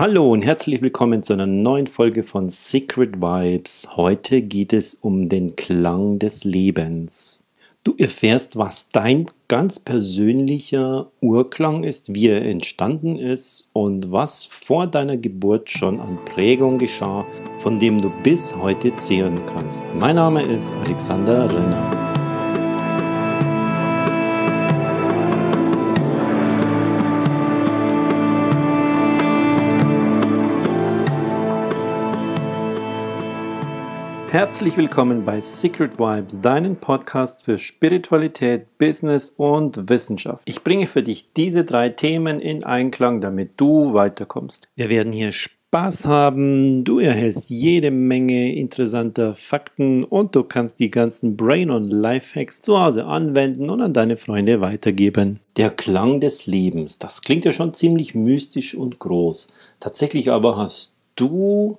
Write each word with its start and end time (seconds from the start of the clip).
Hallo 0.00 0.32
und 0.32 0.40
herzlich 0.40 0.80
willkommen 0.80 1.22
zu 1.22 1.34
einer 1.34 1.44
neuen 1.44 1.86
Folge 1.86 2.22
von 2.22 2.48
Secret 2.48 3.20
Vibes. 3.20 3.86
Heute 3.96 4.40
geht 4.40 4.72
es 4.72 4.94
um 4.94 5.28
den 5.28 5.56
Klang 5.56 6.18
des 6.18 6.42
Lebens. 6.44 7.44
Du 7.84 7.94
erfährst, 7.98 8.56
was 8.56 8.88
dein 8.88 9.26
ganz 9.48 9.78
persönlicher 9.78 11.10
Urklang 11.20 11.84
ist, 11.84 12.14
wie 12.14 12.28
er 12.28 12.46
entstanden 12.46 13.18
ist 13.18 13.68
und 13.74 14.10
was 14.10 14.46
vor 14.46 14.86
deiner 14.86 15.18
Geburt 15.18 15.68
schon 15.68 16.00
an 16.00 16.18
Prägung 16.24 16.78
geschah, 16.78 17.26
von 17.56 17.78
dem 17.78 17.98
du 17.98 18.10
bis 18.22 18.56
heute 18.56 18.96
zehren 18.96 19.44
kannst. 19.44 19.84
Mein 19.94 20.16
Name 20.16 20.42
ist 20.44 20.72
Alexander 20.86 21.46
Renner. 21.46 22.09
Herzlich 34.30 34.76
willkommen 34.76 35.24
bei 35.24 35.40
Secret 35.40 35.98
Vibes, 35.98 36.40
deinem 36.40 36.76
Podcast 36.76 37.44
für 37.44 37.58
Spiritualität, 37.58 38.78
Business 38.78 39.34
und 39.36 39.88
Wissenschaft. 39.88 40.42
Ich 40.44 40.62
bringe 40.62 40.86
für 40.86 41.02
dich 41.02 41.32
diese 41.36 41.64
drei 41.64 41.88
Themen 41.88 42.38
in 42.38 42.62
Einklang, 42.62 43.20
damit 43.20 43.54
du 43.56 43.92
weiterkommst. 43.92 44.68
Wir 44.76 44.88
werden 44.88 45.12
hier 45.12 45.32
Spaß 45.32 46.06
haben, 46.06 46.84
du 46.84 47.00
erhältst 47.00 47.50
jede 47.50 47.90
Menge 47.90 48.54
interessanter 48.54 49.34
Fakten 49.34 50.04
und 50.04 50.36
du 50.36 50.44
kannst 50.44 50.78
die 50.78 50.92
ganzen 50.92 51.36
Brain- 51.36 51.70
und 51.70 51.90
Lifehacks 51.90 52.60
zu 52.60 52.80
Hause 52.80 53.06
anwenden 53.06 53.68
und 53.68 53.80
an 53.80 53.92
deine 53.92 54.16
Freunde 54.16 54.60
weitergeben. 54.60 55.40
Der 55.56 55.70
Klang 55.70 56.20
des 56.20 56.46
Lebens, 56.46 57.00
das 57.00 57.22
klingt 57.22 57.44
ja 57.44 57.50
schon 57.50 57.74
ziemlich 57.74 58.14
mystisch 58.14 58.76
und 58.76 59.00
groß. 59.00 59.48
Tatsächlich 59.80 60.30
aber 60.30 60.56
hast 60.56 60.94
du 61.16 61.78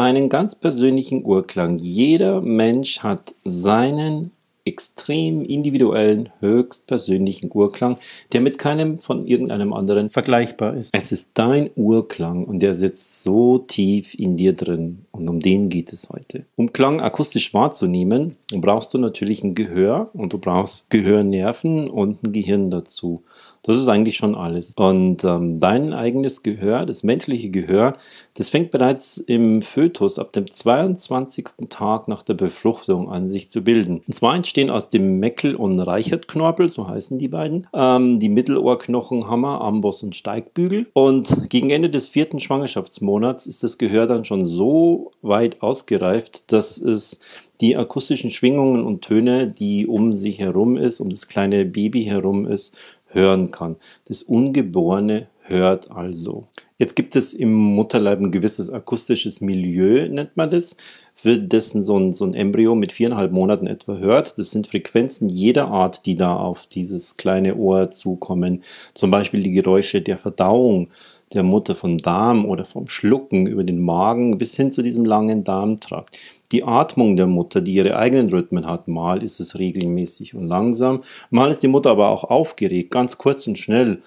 einen 0.00 0.28
ganz 0.28 0.54
persönlichen 0.54 1.24
Urklang. 1.24 1.78
Jeder 1.78 2.40
Mensch 2.40 3.00
hat 3.00 3.34
seinen 3.44 4.32
extrem 4.64 5.42
individuellen, 5.42 6.28
höchstpersönlichen 6.40 7.50
Urklang, 7.52 7.98
der 8.32 8.40
mit 8.40 8.58
keinem 8.58 8.98
von 8.98 9.26
irgendeinem 9.26 9.72
anderen 9.72 10.08
vergleichbar 10.08 10.76
ist. 10.76 10.90
Es 10.92 11.12
ist 11.12 11.32
dein 11.34 11.70
Urklang 11.76 12.44
und 12.44 12.60
der 12.60 12.74
sitzt 12.74 13.22
so 13.22 13.58
tief 13.58 14.14
in 14.14 14.36
dir 14.36 14.52
drin 14.52 15.06
und 15.12 15.28
um 15.28 15.40
den 15.40 15.68
geht 15.68 15.92
es 15.92 16.08
heute. 16.10 16.44
Um 16.56 16.72
Klang 16.72 17.00
akustisch 17.00 17.52
wahrzunehmen, 17.54 18.36
brauchst 18.52 18.94
du 18.94 18.98
natürlich 18.98 19.42
ein 19.42 19.54
Gehör 19.54 20.10
und 20.12 20.32
du 20.32 20.38
brauchst 20.38 20.90
Gehörnerven 20.90 21.88
und 21.88 22.22
ein 22.22 22.32
Gehirn 22.32 22.70
dazu. 22.70 23.22
Das 23.62 23.76
ist 23.76 23.88
eigentlich 23.88 24.16
schon 24.16 24.34
alles. 24.34 24.72
Und 24.76 25.22
ähm, 25.24 25.60
dein 25.60 25.92
eigenes 25.92 26.42
Gehör, 26.42 26.86
das 26.86 27.02
menschliche 27.02 27.50
Gehör, 27.50 27.92
das 28.34 28.48
fängt 28.48 28.70
bereits 28.70 29.18
im 29.18 29.60
Fötus 29.60 30.18
ab 30.18 30.32
dem 30.32 30.50
22. 30.50 31.68
Tag 31.68 32.08
nach 32.08 32.22
der 32.22 32.34
Befruchtung 32.34 33.10
an 33.10 33.28
sich 33.28 33.50
zu 33.50 33.62
bilden. 33.62 34.00
Und 34.06 34.14
zwar 34.14 34.34
entstehen 34.34 34.70
aus 34.70 34.88
dem 34.88 35.18
Meckel- 35.18 35.56
und 35.56 35.78
Reichertknorpel, 35.78 36.70
so 36.70 36.88
heißen 36.88 37.18
die 37.18 37.28
beiden, 37.28 37.66
ähm, 37.74 38.18
die 38.18 38.30
Mittelohrknochen, 38.30 39.28
Hammer, 39.28 39.60
Amboss 39.60 40.02
und 40.02 40.16
Steigbügel. 40.16 40.86
Und 40.94 41.50
gegen 41.50 41.68
Ende 41.68 41.90
des 41.90 42.08
vierten 42.08 42.38
Schwangerschaftsmonats 42.38 43.46
ist 43.46 43.62
das 43.62 43.76
Gehör 43.76 44.06
dann 44.06 44.24
schon 44.24 44.46
so 44.46 45.10
weit 45.20 45.60
ausgereift, 45.60 46.50
dass 46.50 46.78
es 46.78 47.20
die 47.60 47.76
akustischen 47.76 48.30
Schwingungen 48.30 48.84
und 48.84 49.02
Töne, 49.02 49.46
die 49.48 49.86
um 49.86 50.14
sich 50.14 50.40
herum 50.40 50.78
ist, 50.78 51.00
um 51.00 51.10
das 51.10 51.28
kleine 51.28 51.66
Baby 51.66 52.04
herum 52.04 52.46
ist, 52.46 52.74
hören 53.12 53.50
kann. 53.50 53.76
Das 54.06 54.22
Ungeborene 54.22 55.28
hört 55.42 55.90
also. 55.90 56.46
Jetzt 56.78 56.96
gibt 56.96 57.16
es 57.16 57.34
im 57.34 57.52
Mutterleib 57.52 58.20
ein 58.20 58.30
gewisses 58.30 58.70
akustisches 58.70 59.40
Milieu, 59.40 60.08
nennt 60.08 60.36
man 60.36 60.48
das, 60.48 60.76
für 61.12 61.36
dessen 61.36 61.82
so 61.82 61.98
ein, 61.98 62.12
so 62.12 62.24
ein 62.24 62.32
Embryo 62.32 62.74
mit 62.74 62.92
viereinhalb 62.92 63.32
Monaten 63.32 63.66
etwa 63.66 63.98
hört. 63.98 64.38
Das 64.38 64.50
sind 64.50 64.66
Frequenzen 64.66 65.28
jeder 65.28 65.68
Art, 65.68 66.06
die 66.06 66.16
da 66.16 66.34
auf 66.36 66.66
dieses 66.66 67.18
kleine 67.18 67.56
Ohr 67.56 67.90
zukommen. 67.90 68.62
Zum 68.94 69.10
Beispiel 69.10 69.42
die 69.42 69.52
Geräusche 69.52 70.00
der 70.00 70.16
Verdauung 70.16 70.88
der 71.34 71.42
Mutter 71.42 71.74
vom 71.74 71.98
Darm 71.98 72.44
oder 72.44 72.64
vom 72.64 72.88
Schlucken 72.88 73.46
über 73.46 73.62
den 73.62 73.80
Magen 73.80 74.36
bis 74.38 74.56
hin 74.56 74.72
zu 74.72 74.82
diesem 74.82 75.04
langen 75.04 75.44
Darmtrakt. 75.44 76.18
Die 76.50 76.64
Atmung 76.64 77.16
der 77.16 77.28
Mutter, 77.28 77.60
die 77.60 77.74
ihre 77.74 77.96
eigenen 77.96 78.30
Rhythmen 78.30 78.66
hat, 78.66 78.88
mal 78.88 79.22
ist 79.22 79.38
es 79.38 79.58
regelmäßig 79.58 80.34
und 80.34 80.48
langsam, 80.48 81.02
mal 81.30 81.50
ist 81.50 81.62
die 81.62 81.68
Mutter 81.68 81.90
aber 81.90 82.08
auch 82.08 82.24
aufgeregt, 82.24 82.90
ganz 82.90 83.18
kurz 83.18 83.46
und 83.46 83.58
schnell 83.58 84.02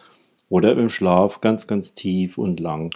oder 0.49 0.73
im 0.73 0.89
Schlaf 0.89 1.39
ganz, 1.39 1.67
ganz 1.67 1.93
tief 1.93 2.37
und 2.37 2.59
lang. 2.59 2.93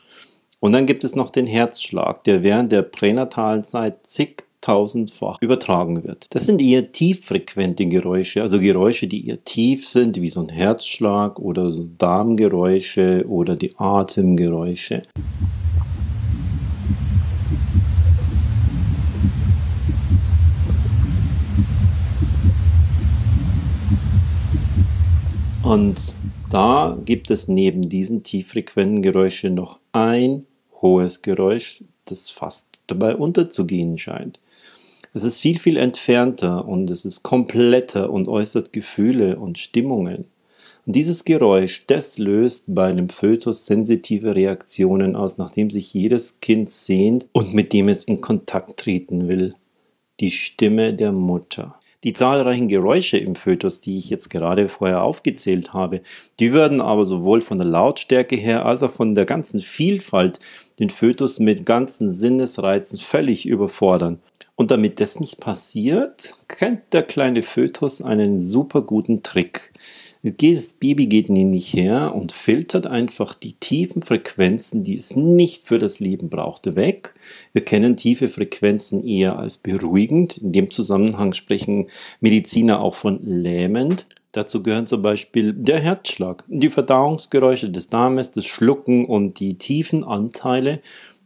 Und 0.59 0.73
dann 0.73 0.85
gibt 0.85 1.03
es 1.03 1.15
noch 1.15 1.29
den 1.29 1.47
Herzschlag, 1.47 2.23
der 2.25 2.43
während 2.43 2.71
der 2.71 2.81
pränatalen 2.81 3.63
Zeit 3.63 4.05
zig 4.05 4.43
tausendfach 4.67 5.41
übertragen 5.41 6.03
wird. 6.03 6.27
Das 6.31 6.45
sind 6.45 6.61
eher 6.61 6.91
tieffrequente 6.91 7.85
Geräusche, 7.85 8.41
also 8.41 8.59
Geräusche, 8.59 9.07
die 9.07 9.25
eher 9.25 9.41
tief 9.45 9.87
sind, 9.87 10.19
wie 10.19 10.27
so 10.27 10.41
ein 10.41 10.49
Herzschlag 10.49 11.39
oder 11.39 11.71
so 11.71 11.87
Darmgeräusche 11.97 13.23
oder 13.29 13.55
die 13.55 13.71
Atemgeräusche. 13.77 15.03
Und 25.63 26.17
da 26.49 26.97
gibt 27.05 27.31
es 27.31 27.47
neben 27.47 27.87
diesen 27.87 28.23
tieffrequenten 28.23 29.01
Geräuschen 29.01 29.53
noch 29.53 29.79
ein 29.93 30.45
hohes 30.81 31.21
Geräusch, 31.21 31.85
das 32.03 32.29
fast 32.29 32.67
dabei 32.87 33.15
unterzugehen 33.15 33.97
scheint. 33.97 34.39
Es 35.17 35.23
ist 35.23 35.39
viel, 35.39 35.57
viel 35.57 35.77
entfernter 35.77 36.67
und 36.67 36.91
es 36.91 37.03
ist 37.03 37.23
kompletter 37.23 38.11
und 38.11 38.27
äußert 38.27 38.71
Gefühle 38.71 39.39
und 39.39 39.57
Stimmungen. 39.57 40.25
Und 40.85 40.95
dieses 40.95 41.25
Geräusch, 41.25 41.81
das 41.87 42.19
löst 42.19 42.65
bei 42.67 42.85
einem 42.85 43.09
Fötus 43.09 43.65
sensitive 43.65 44.35
Reaktionen 44.35 45.15
aus, 45.15 45.39
nachdem 45.39 45.71
sich 45.71 45.91
jedes 45.91 46.39
Kind 46.39 46.69
sehnt 46.69 47.25
und 47.33 47.51
mit 47.51 47.73
dem 47.73 47.89
es 47.89 48.03
in 48.03 48.21
Kontakt 48.21 48.79
treten 48.79 49.27
will. 49.27 49.55
Die 50.19 50.29
Stimme 50.29 50.93
der 50.93 51.13
Mutter. 51.13 51.79
Die 52.03 52.13
zahlreichen 52.13 52.67
Geräusche 52.67 53.17
im 53.17 53.33
Fötus, 53.33 53.81
die 53.81 53.97
ich 53.97 54.11
jetzt 54.11 54.29
gerade 54.29 54.69
vorher 54.69 55.01
aufgezählt 55.01 55.73
habe, 55.73 56.01
die 56.39 56.53
würden 56.53 56.79
aber 56.79 57.05
sowohl 57.05 57.41
von 57.41 57.57
der 57.57 57.65
Lautstärke 57.65 58.35
her 58.35 58.67
als 58.67 58.83
auch 58.83 58.91
von 58.91 59.15
der 59.15 59.25
ganzen 59.25 59.61
Vielfalt 59.61 60.37
den 60.77 60.91
Fötus 60.91 61.39
mit 61.39 61.65
ganzen 61.65 62.07
Sinnesreizen 62.07 62.99
völlig 62.99 63.47
überfordern. 63.47 64.19
Und 64.57 64.71
damit 64.71 64.99
das 64.99 65.19
nicht 65.19 65.39
passiert, 65.39 66.33
kennt 66.47 66.91
der 66.91 67.03
kleine 67.03 67.43
Fötus 67.43 68.01
einen 68.01 68.39
super 68.39 68.81
guten 68.81 69.21
Trick. 69.21 69.71
Das 70.23 70.73
Baby 70.73 71.05
geht 71.05 71.29
nämlich 71.29 71.73
her 71.73 72.15
und 72.15 72.31
filtert 72.31 72.87
einfach 72.87 73.35
die 73.35 73.53
tiefen 73.53 74.01
Frequenzen, 74.01 74.83
die 74.83 74.97
es 74.97 75.15
nicht 75.15 75.67
für 75.67 75.77
das 75.77 75.99
Leben 75.99 76.29
brauchte, 76.29 76.75
weg. 76.75 77.13
Wir 77.53 77.63
kennen 77.63 77.97
tiefe 77.97 78.27
Frequenzen 78.27 79.05
eher 79.05 79.37
als 79.37 79.59
beruhigend. 79.59 80.39
In 80.39 80.53
dem 80.53 80.71
Zusammenhang 80.71 81.33
sprechen 81.33 81.87
Mediziner 82.19 82.81
auch 82.81 82.95
von 82.95 83.23
lähmend. 83.23 84.07
Dazu 84.31 84.63
gehören 84.63 84.87
zum 84.87 85.03
Beispiel 85.03 85.53
der 85.53 85.79
Herzschlag, 85.79 86.43
die 86.47 86.69
Verdauungsgeräusche 86.69 87.69
des 87.69 87.89
Darmes, 87.89 88.31
das 88.31 88.47
Schlucken 88.47 89.05
und 89.05 89.39
die 89.39 89.59
tiefen 89.59 90.03
Anteile 90.03 90.81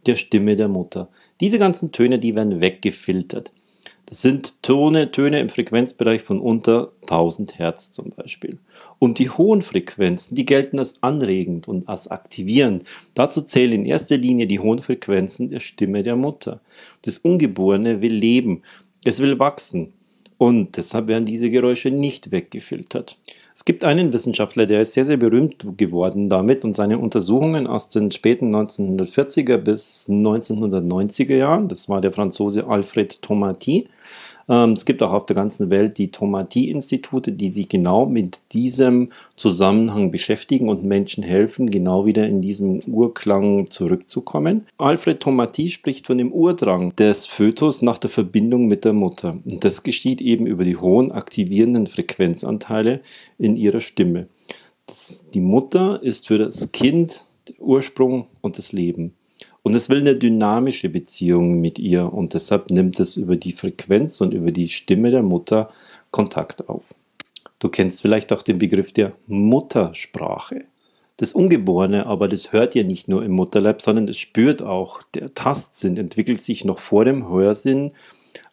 der 0.05 0.15
Stimme 0.15 0.57
der 0.57 0.67
Mutter. 0.67 1.07
Diese 1.41 1.59
ganzen 1.59 1.91
Töne, 1.91 2.19
die 2.19 2.35
werden 2.35 2.61
weggefiltert. 2.61 3.51
Das 4.05 4.21
sind 4.21 4.61
Töne, 4.61 5.11
Töne 5.11 5.39
im 5.39 5.49
Frequenzbereich 5.49 6.21
von 6.21 6.39
unter 6.39 6.91
1000 7.03 7.57
Hertz 7.57 7.91
zum 7.91 8.09
Beispiel. 8.09 8.59
Und 8.99 9.19
die 9.19 9.29
hohen 9.29 9.61
Frequenzen, 9.61 10.35
die 10.35 10.45
gelten 10.45 10.79
als 10.79 11.01
anregend 11.01 11.67
und 11.67 11.87
als 11.87 12.09
aktivierend. 12.09 12.83
Dazu 13.15 13.41
zählen 13.41 13.71
in 13.71 13.85
erster 13.85 14.17
Linie 14.17 14.47
die 14.47 14.59
hohen 14.59 14.79
Frequenzen 14.79 15.49
der 15.49 15.61
Stimme 15.61 16.03
der 16.03 16.15
Mutter. 16.15 16.59
Das 17.03 17.17
Ungeborene 17.19 18.01
will 18.01 18.13
leben, 18.13 18.63
es 19.05 19.19
will 19.19 19.39
wachsen. 19.39 19.93
Und 20.37 20.75
deshalb 20.77 21.07
werden 21.07 21.25
diese 21.25 21.49
Geräusche 21.49 21.89
nicht 21.89 22.31
weggefiltert. 22.31 23.17
Es 23.53 23.65
gibt 23.65 23.83
einen 23.83 24.13
Wissenschaftler, 24.13 24.65
der 24.65 24.81
ist 24.81 24.93
sehr, 24.93 25.05
sehr 25.05 25.17
berühmt 25.17 25.77
geworden 25.77 26.29
damit 26.29 26.63
und 26.63 26.75
seine 26.75 26.97
Untersuchungen 26.97 27.67
aus 27.67 27.89
den 27.89 28.11
späten 28.11 28.55
1940er 28.55 29.57
bis 29.57 30.07
1990er 30.09 31.35
Jahren, 31.35 31.67
das 31.67 31.89
war 31.89 32.01
der 32.01 32.13
Franzose 32.13 32.67
Alfred 32.67 33.21
Tomati, 33.21 33.87
ähm, 34.51 34.73
es 34.73 34.83
gibt 34.83 35.01
auch 35.01 35.13
auf 35.13 35.25
der 35.25 35.35
ganzen 35.35 35.69
Welt 35.69 35.97
die 35.97 36.11
Tomatie-Institute, 36.11 37.31
die 37.31 37.49
sich 37.49 37.69
genau 37.69 38.05
mit 38.05 38.41
diesem 38.51 39.09
Zusammenhang 39.37 40.11
beschäftigen 40.11 40.67
und 40.67 40.83
Menschen 40.83 41.23
helfen, 41.23 41.71
genau 41.71 42.05
wieder 42.05 42.27
in 42.27 42.41
diesem 42.41 42.79
Urklang 42.85 43.69
zurückzukommen. 43.69 44.67
Alfred 44.77 45.21
Tomatie 45.21 45.69
spricht 45.69 46.07
von 46.07 46.17
dem 46.17 46.33
Urdrang 46.33 46.93
des 46.97 47.27
Fötus 47.27 47.81
nach 47.81 47.97
der 47.97 48.09
Verbindung 48.09 48.67
mit 48.67 48.83
der 48.83 48.93
Mutter. 48.93 49.37
Und 49.49 49.63
das 49.63 49.83
geschieht 49.83 50.19
eben 50.19 50.45
über 50.45 50.65
die 50.65 50.75
hohen 50.75 51.13
aktivierenden 51.13 51.87
Frequenzanteile 51.87 52.99
in 53.37 53.55
ihrer 53.55 53.79
Stimme. 53.79 54.27
Das, 54.85 55.27
die 55.33 55.39
Mutter 55.39 56.03
ist 56.03 56.27
für 56.27 56.37
das 56.37 56.73
Kind 56.73 57.25
Ursprung 57.57 58.27
und 58.41 58.57
das 58.57 58.73
Leben. 58.73 59.13
Und 59.63 59.75
es 59.75 59.89
will 59.89 59.99
eine 59.99 60.15
dynamische 60.15 60.89
Beziehung 60.89 61.61
mit 61.61 61.77
ihr 61.77 62.11
und 62.11 62.33
deshalb 62.33 62.71
nimmt 62.71 62.99
es 62.99 63.15
über 63.15 63.35
die 63.35 63.51
Frequenz 63.51 64.19
und 64.21 64.33
über 64.33 64.51
die 64.51 64.69
Stimme 64.69 65.11
der 65.11 65.23
Mutter 65.23 65.71
Kontakt 66.09 66.67
auf. 66.67 66.95
Du 67.59 67.69
kennst 67.69 68.01
vielleicht 68.01 68.33
auch 68.33 68.41
den 68.41 68.57
Begriff 68.57 68.91
der 68.91 69.13
Muttersprache. 69.27 70.65
Das 71.17 71.33
Ungeborene 71.33 72.07
aber, 72.07 72.27
das 72.27 72.51
hört 72.51 72.73
ja 72.73 72.81
nicht 72.81 73.07
nur 73.07 73.23
im 73.23 73.33
Mutterleib, 73.33 73.81
sondern 73.81 74.07
es 74.07 74.17
spürt 74.17 74.63
auch. 74.63 75.03
Der 75.13 75.35
Tastsinn 75.35 75.95
entwickelt 75.97 76.41
sich 76.41 76.65
noch 76.65 76.79
vor 76.79 77.05
dem 77.05 77.29
Hörsinn 77.29 77.91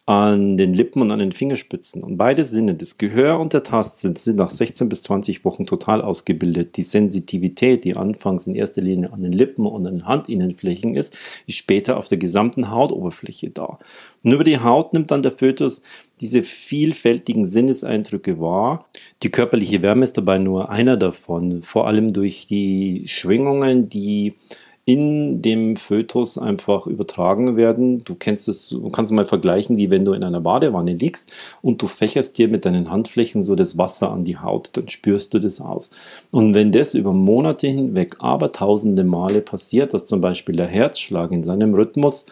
an 0.09 0.57
den 0.57 0.73
Lippen 0.73 1.03
und 1.03 1.11
an 1.11 1.19
den 1.19 1.31
Fingerspitzen. 1.31 2.01
Und 2.01 2.17
beide 2.17 2.43
Sinne, 2.43 2.73
das 2.73 2.97
Gehör 2.97 3.39
und 3.39 3.53
der 3.53 3.61
Tastsinn, 3.61 4.15
sind 4.15 4.39
nach 4.39 4.49
16 4.49 4.89
bis 4.89 5.03
20 5.03 5.45
Wochen 5.45 5.67
total 5.67 6.01
ausgebildet. 6.01 6.77
Die 6.77 6.81
Sensitivität, 6.81 7.83
die 7.83 7.95
anfangs 7.95 8.47
in 8.47 8.55
erster 8.55 8.81
Linie 8.81 9.13
an 9.13 9.21
den 9.21 9.33
Lippen 9.33 9.67
und 9.67 9.87
an 9.87 9.97
den 9.97 10.07
Handinnenflächen 10.07 10.95
ist, 10.95 11.15
ist 11.45 11.57
später 11.57 11.95
auf 11.95 12.07
der 12.07 12.17
gesamten 12.17 12.71
Hautoberfläche 12.71 13.51
da. 13.51 13.77
Und 14.23 14.31
über 14.31 14.43
die 14.43 14.57
Haut 14.57 14.93
nimmt 14.93 15.11
dann 15.11 15.21
der 15.21 15.31
Fötus 15.31 15.83
diese 16.21 16.41
vielfältigen 16.41 17.45
Sinneseindrücke 17.45 18.39
wahr. 18.39 18.87
Die 19.21 19.29
körperliche 19.29 19.83
Wärme 19.83 20.05
ist 20.05 20.17
dabei 20.17 20.39
nur 20.39 20.71
einer 20.71 20.97
davon, 20.97 21.61
vor 21.61 21.85
allem 21.85 22.13
durch 22.13 22.47
die 22.47 23.03
Schwingungen, 23.05 23.89
die 23.89 24.33
in 24.85 25.41
dem 25.41 25.75
Fötus 25.75 26.37
einfach 26.37 26.87
übertragen 26.87 27.55
werden. 27.55 28.03
Du 28.03 28.15
kennst 28.15 28.47
es, 28.47 28.69
du 28.69 28.89
kannst 28.89 29.11
mal 29.11 29.25
vergleichen, 29.25 29.77
wie 29.77 29.91
wenn 29.91 30.03
du 30.03 30.13
in 30.13 30.23
einer 30.23 30.41
Badewanne 30.41 30.93
liegst 30.93 31.31
und 31.61 31.81
du 31.81 31.87
fächerst 31.87 32.37
dir 32.37 32.47
mit 32.47 32.65
deinen 32.65 32.89
Handflächen 32.89 33.43
so 33.43 33.55
das 33.55 33.77
Wasser 33.77 34.11
an 34.11 34.23
die 34.23 34.37
Haut, 34.37 34.71
dann 34.73 34.87
spürst 34.87 35.33
du 35.33 35.39
das 35.39 35.61
aus. 35.61 35.91
Und 36.31 36.55
wenn 36.55 36.71
das 36.71 36.95
über 36.95 37.13
Monate 37.13 37.67
hinweg 37.67 38.15
aber 38.19 38.51
tausende 38.51 39.03
Male 39.03 39.41
passiert, 39.41 39.93
dass 39.93 40.07
zum 40.07 40.21
Beispiel 40.21 40.55
der 40.55 40.67
Herzschlag 40.67 41.31
in 41.31 41.43
seinem 41.43 41.75
Rhythmus 41.75 42.25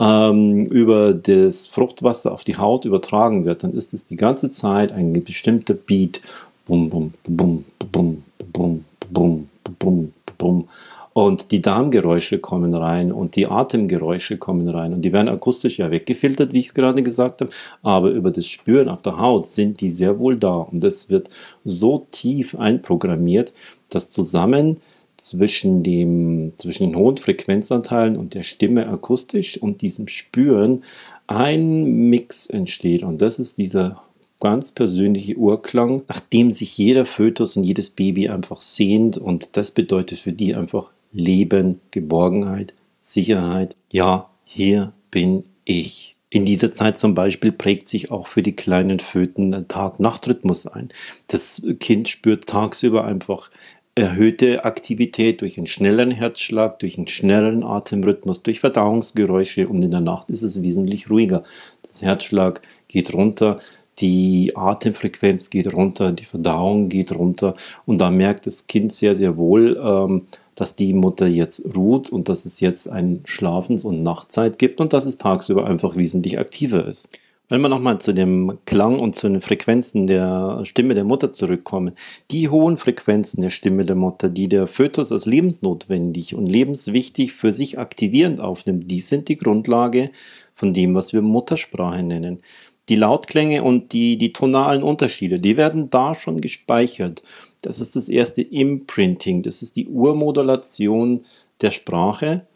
ähm, 0.00 0.64
über 0.66 1.12
das 1.14 1.68
Fruchtwasser 1.68 2.32
auf 2.32 2.42
die 2.42 2.56
Haut 2.56 2.86
übertragen 2.86 3.44
wird, 3.44 3.62
dann 3.62 3.74
ist 3.74 3.94
es 3.94 4.06
die 4.06 4.16
ganze 4.16 4.50
Zeit 4.50 4.90
ein 4.90 5.12
bestimmter 5.12 5.74
Beat. 5.74 6.22
Bum, 6.66 6.88
bum, 6.88 7.12
bum, 7.24 7.64
bum, 7.92 8.24
bum, 8.52 8.84
bum, 9.12 9.48
bum, 9.68 9.74
bum, 9.78 10.12
bum. 10.38 10.68
Und 11.12 11.50
die 11.50 11.60
Darmgeräusche 11.60 12.38
kommen 12.38 12.72
rein 12.74 13.10
und 13.10 13.34
die 13.34 13.46
Atemgeräusche 13.46 14.38
kommen 14.38 14.68
rein. 14.68 14.92
Und 14.92 15.02
die 15.02 15.12
werden 15.12 15.28
akustisch 15.28 15.78
ja 15.78 15.90
weggefiltert, 15.90 16.52
wie 16.52 16.60
ich 16.60 16.66
es 16.66 16.74
gerade 16.74 17.02
gesagt 17.02 17.40
habe. 17.40 17.50
Aber 17.82 18.10
über 18.10 18.30
das 18.30 18.46
Spüren 18.46 18.88
auf 18.88 19.02
der 19.02 19.18
Haut 19.18 19.46
sind 19.46 19.80
die 19.80 19.90
sehr 19.90 20.18
wohl 20.20 20.38
da. 20.38 20.54
Und 20.58 20.84
das 20.84 21.10
wird 21.10 21.28
so 21.64 22.06
tief 22.12 22.54
einprogrammiert, 22.54 23.52
dass 23.90 24.10
zusammen 24.10 24.76
zwischen, 25.16 25.82
dem, 25.82 26.52
zwischen 26.56 26.84
den 26.84 26.96
hohen 26.96 27.16
Frequenzanteilen 27.16 28.16
und 28.16 28.34
der 28.34 28.44
Stimme 28.44 28.88
akustisch 28.88 29.60
und 29.60 29.82
diesem 29.82 30.08
Spüren 30.08 30.84
ein 31.26 31.84
Mix 32.08 32.46
entsteht. 32.46 33.02
Und 33.02 33.20
das 33.20 33.38
ist 33.38 33.58
dieser 33.58 34.02
ganz 34.40 34.72
persönliche 34.72 35.36
Urklang, 35.36 36.02
nach 36.08 36.20
dem 36.20 36.50
sich 36.50 36.78
jeder 36.78 37.04
Fötus 37.04 37.56
und 37.56 37.64
jedes 37.64 37.90
Baby 37.90 38.28
einfach 38.28 38.60
sehnt. 38.60 39.18
Und 39.18 39.56
das 39.56 39.72
bedeutet 39.72 40.18
für 40.18 40.32
die 40.32 40.56
einfach 40.56 40.90
Leben, 41.12 41.80
Geborgenheit, 41.90 42.74
Sicherheit. 42.98 43.76
Ja, 43.90 44.30
hier 44.44 44.92
bin 45.10 45.44
ich. 45.64 46.14
In 46.32 46.44
dieser 46.44 46.72
Zeit 46.72 46.98
zum 46.98 47.14
Beispiel 47.14 47.50
prägt 47.50 47.88
sich 47.88 48.12
auch 48.12 48.28
für 48.28 48.42
die 48.42 48.54
kleinen 48.54 49.00
Föten 49.00 49.52
ein 49.52 49.66
Tag-Nacht-Rhythmus 49.66 50.68
ein. 50.68 50.88
Das 51.26 51.62
Kind 51.80 52.08
spürt 52.08 52.46
tagsüber 52.46 53.04
einfach 53.04 53.50
erhöhte 53.96 54.64
Aktivität 54.64 55.40
durch 55.40 55.58
einen 55.58 55.66
schnelleren 55.66 56.12
Herzschlag, 56.12 56.78
durch 56.78 56.96
einen 56.96 57.08
schnelleren 57.08 57.64
Atemrhythmus, 57.64 58.42
durch 58.42 58.60
Verdauungsgeräusche 58.60 59.66
und 59.68 59.82
in 59.82 59.90
der 59.90 60.00
Nacht 60.00 60.30
ist 60.30 60.42
es 60.42 60.62
wesentlich 60.62 61.10
ruhiger. 61.10 61.42
Das 61.82 62.00
Herzschlag 62.00 62.62
geht 62.86 63.12
runter, 63.12 63.58
die 63.98 64.52
Atemfrequenz 64.54 65.50
geht 65.50 65.72
runter, 65.72 66.12
die 66.12 66.24
Verdauung 66.24 66.88
geht 66.88 67.12
runter 67.12 67.54
und 67.84 68.00
da 68.00 68.10
merkt 68.10 68.46
das 68.46 68.68
Kind 68.68 68.92
sehr, 68.92 69.14
sehr 69.14 69.36
wohl, 69.36 69.78
ähm, 69.84 70.26
dass 70.60 70.76
die 70.76 70.92
Mutter 70.92 71.26
jetzt 71.26 71.74
ruht 71.74 72.10
und 72.10 72.28
dass 72.28 72.44
es 72.44 72.60
jetzt 72.60 72.88
ein 72.88 73.22
Schlafens- 73.24 73.84
und 73.84 74.02
Nachtzeit 74.02 74.58
gibt 74.58 74.80
und 74.80 74.92
dass 74.92 75.06
es 75.06 75.16
tagsüber 75.16 75.66
einfach 75.66 75.96
wesentlich 75.96 76.38
aktiver 76.38 76.86
ist. 76.86 77.08
Wenn 77.48 77.62
wir 77.62 77.68
nochmal 77.68 77.98
zu 77.98 78.14
dem 78.14 78.58
Klang 78.64 79.00
und 79.00 79.16
zu 79.16 79.28
den 79.28 79.40
Frequenzen 79.40 80.06
der 80.06 80.64
Stimme 80.64 80.94
der 80.94 81.02
Mutter 81.02 81.32
zurückkommen, 81.32 81.94
die 82.30 82.48
hohen 82.48 82.76
Frequenzen 82.76 83.40
der 83.40 83.50
Stimme 83.50 83.84
der 83.84 83.96
Mutter, 83.96 84.28
die 84.28 84.48
der 84.48 84.68
Fötus 84.68 85.10
als 85.10 85.26
lebensnotwendig 85.26 86.36
und 86.36 86.46
lebenswichtig 86.46 87.32
für 87.32 87.52
sich 87.52 87.76
aktivierend 87.76 88.40
aufnimmt, 88.40 88.88
die 88.88 89.00
sind 89.00 89.28
die 89.28 89.36
Grundlage 89.36 90.10
von 90.52 90.72
dem, 90.72 90.94
was 90.94 91.12
wir 91.12 91.22
Muttersprache 91.22 92.04
nennen. 92.04 92.40
Die 92.88 92.96
Lautklänge 92.96 93.64
und 93.64 93.92
die, 93.92 94.16
die 94.16 94.32
tonalen 94.32 94.84
Unterschiede, 94.84 95.40
die 95.40 95.56
werden 95.56 95.90
da 95.90 96.14
schon 96.14 96.40
gespeichert. 96.40 97.22
Das 97.62 97.80
ist 97.80 97.96
das 97.96 98.08
erste 98.08 98.42
Imprinting, 98.42 99.42
das 99.42 99.62
ist 99.62 99.76
die 99.76 99.88
Urmodulation 99.88 101.24
der 101.60 101.70
Sprache 101.70 102.46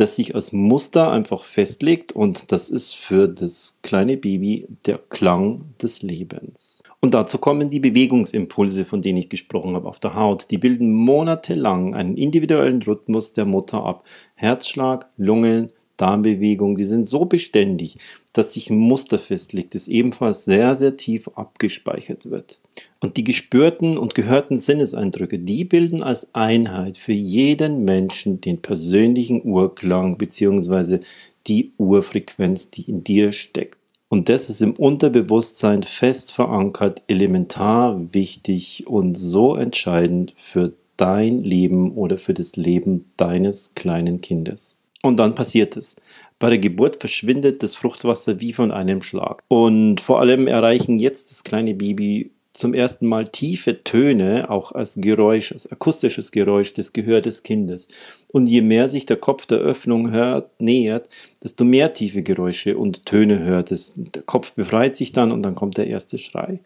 das 0.00 0.16
sich 0.16 0.34
als 0.34 0.52
Muster 0.52 1.10
einfach 1.10 1.44
festlegt 1.44 2.12
und 2.12 2.52
das 2.52 2.70
ist 2.70 2.94
für 2.94 3.28
das 3.28 3.78
kleine 3.82 4.16
Baby 4.16 4.66
der 4.86 4.98
Klang 4.98 5.74
des 5.80 6.02
Lebens. 6.02 6.82
Und 7.00 7.12
dazu 7.12 7.38
kommen 7.38 7.68
die 7.68 7.80
Bewegungsimpulse, 7.80 8.84
von 8.84 9.02
denen 9.02 9.18
ich 9.18 9.28
gesprochen 9.28 9.74
habe, 9.74 9.88
auf 9.88 9.98
der 9.98 10.14
Haut. 10.14 10.50
Die 10.50 10.58
bilden 10.58 10.92
monatelang 10.92 11.94
einen 11.94 12.16
individuellen 12.16 12.80
Rhythmus 12.82 13.32
der 13.32 13.44
Mutter 13.44 13.84
ab. 13.84 14.04
Herzschlag, 14.36 15.06
Lungen, 15.16 15.70
Darmbewegung, 15.96 16.76
die 16.76 16.84
sind 16.84 17.06
so 17.06 17.26
beständig, 17.26 17.96
dass 18.32 18.54
sich 18.54 18.70
ein 18.70 18.78
Muster 18.78 19.18
festlegt, 19.18 19.74
das 19.74 19.86
ebenfalls 19.86 20.46
sehr, 20.46 20.74
sehr 20.76 20.96
tief 20.96 21.28
abgespeichert 21.34 22.30
wird. 22.30 22.59
Und 23.00 23.16
die 23.16 23.24
gespürten 23.24 23.96
und 23.96 24.14
gehörten 24.14 24.58
Sinneseindrücke, 24.58 25.38
die 25.38 25.64
bilden 25.64 26.02
als 26.02 26.34
Einheit 26.34 26.98
für 26.98 27.12
jeden 27.12 27.84
Menschen 27.84 28.40
den 28.40 28.60
persönlichen 28.60 29.42
Urklang 29.44 30.18
bzw. 30.18 31.00
die 31.46 31.72
Urfrequenz, 31.78 32.70
die 32.70 32.82
in 32.82 33.02
dir 33.02 33.32
steckt. 33.32 33.78
Und 34.08 34.28
das 34.28 34.50
ist 34.50 34.60
im 34.60 34.72
Unterbewusstsein 34.72 35.82
fest 35.84 36.32
verankert, 36.32 37.02
elementar 37.06 38.12
wichtig 38.12 38.86
und 38.86 39.16
so 39.16 39.54
entscheidend 39.54 40.34
für 40.36 40.72
dein 40.96 41.42
Leben 41.42 41.92
oder 41.92 42.18
für 42.18 42.34
das 42.34 42.56
Leben 42.56 43.06
deines 43.16 43.74
kleinen 43.74 44.20
Kindes. 44.20 44.80
Und 45.02 45.18
dann 45.18 45.34
passiert 45.34 45.76
es. 45.76 45.96
Bei 46.40 46.48
der 46.50 46.58
Geburt 46.58 46.96
verschwindet 46.96 47.62
das 47.62 47.74
Fruchtwasser 47.74 48.40
wie 48.40 48.52
von 48.52 48.72
einem 48.72 49.02
Schlag. 49.02 49.42
Und 49.48 50.00
vor 50.00 50.20
allem 50.20 50.46
erreichen 50.46 50.98
jetzt 50.98 51.30
das 51.30 51.44
kleine 51.44 51.74
Baby 51.74 52.32
zum 52.60 52.74
ersten 52.74 53.06
Mal 53.06 53.24
tiefe 53.24 53.78
Töne, 53.78 54.50
auch 54.50 54.72
als 54.72 54.96
Geräusch, 54.96 55.50
als 55.52 55.70
akustisches 55.72 56.30
Geräusch 56.30 56.74
des 56.74 56.92
Gehör 56.92 57.20
des 57.20 57.42
Kindes. 57.42 57.88
Und 58.32 58.48
je 58.48 58.60
mehr 58.60 58.88
sich 58.88 59.06
der 59.06 59.16
Kopf 59.16 59.46
der 59.46 59.58
Öffnung 59.58 60.10
hört, 60.10 60.60
nähert, 60.60 61.08
desto 61.42 61.64
mehr 61.64 61.92
tiefe 61.92 62.22
Geräusche 62.22 62.76
und 62.76 63.06
Töne 63.06 63.40
hört 63.40 63.72
es. 63.72 63.94
Der 63.96 64.22
Kopf 64.22 64.52
befreit 64.52 64.94
sich 64.94 65.12
dann 65.12 65.32
und 65.32 65.42
dann 65.42 65.54
kommt 65.54 65.78
der 65.78 65.86
erste 65.86 66.18
Schrei. 66.18 66.60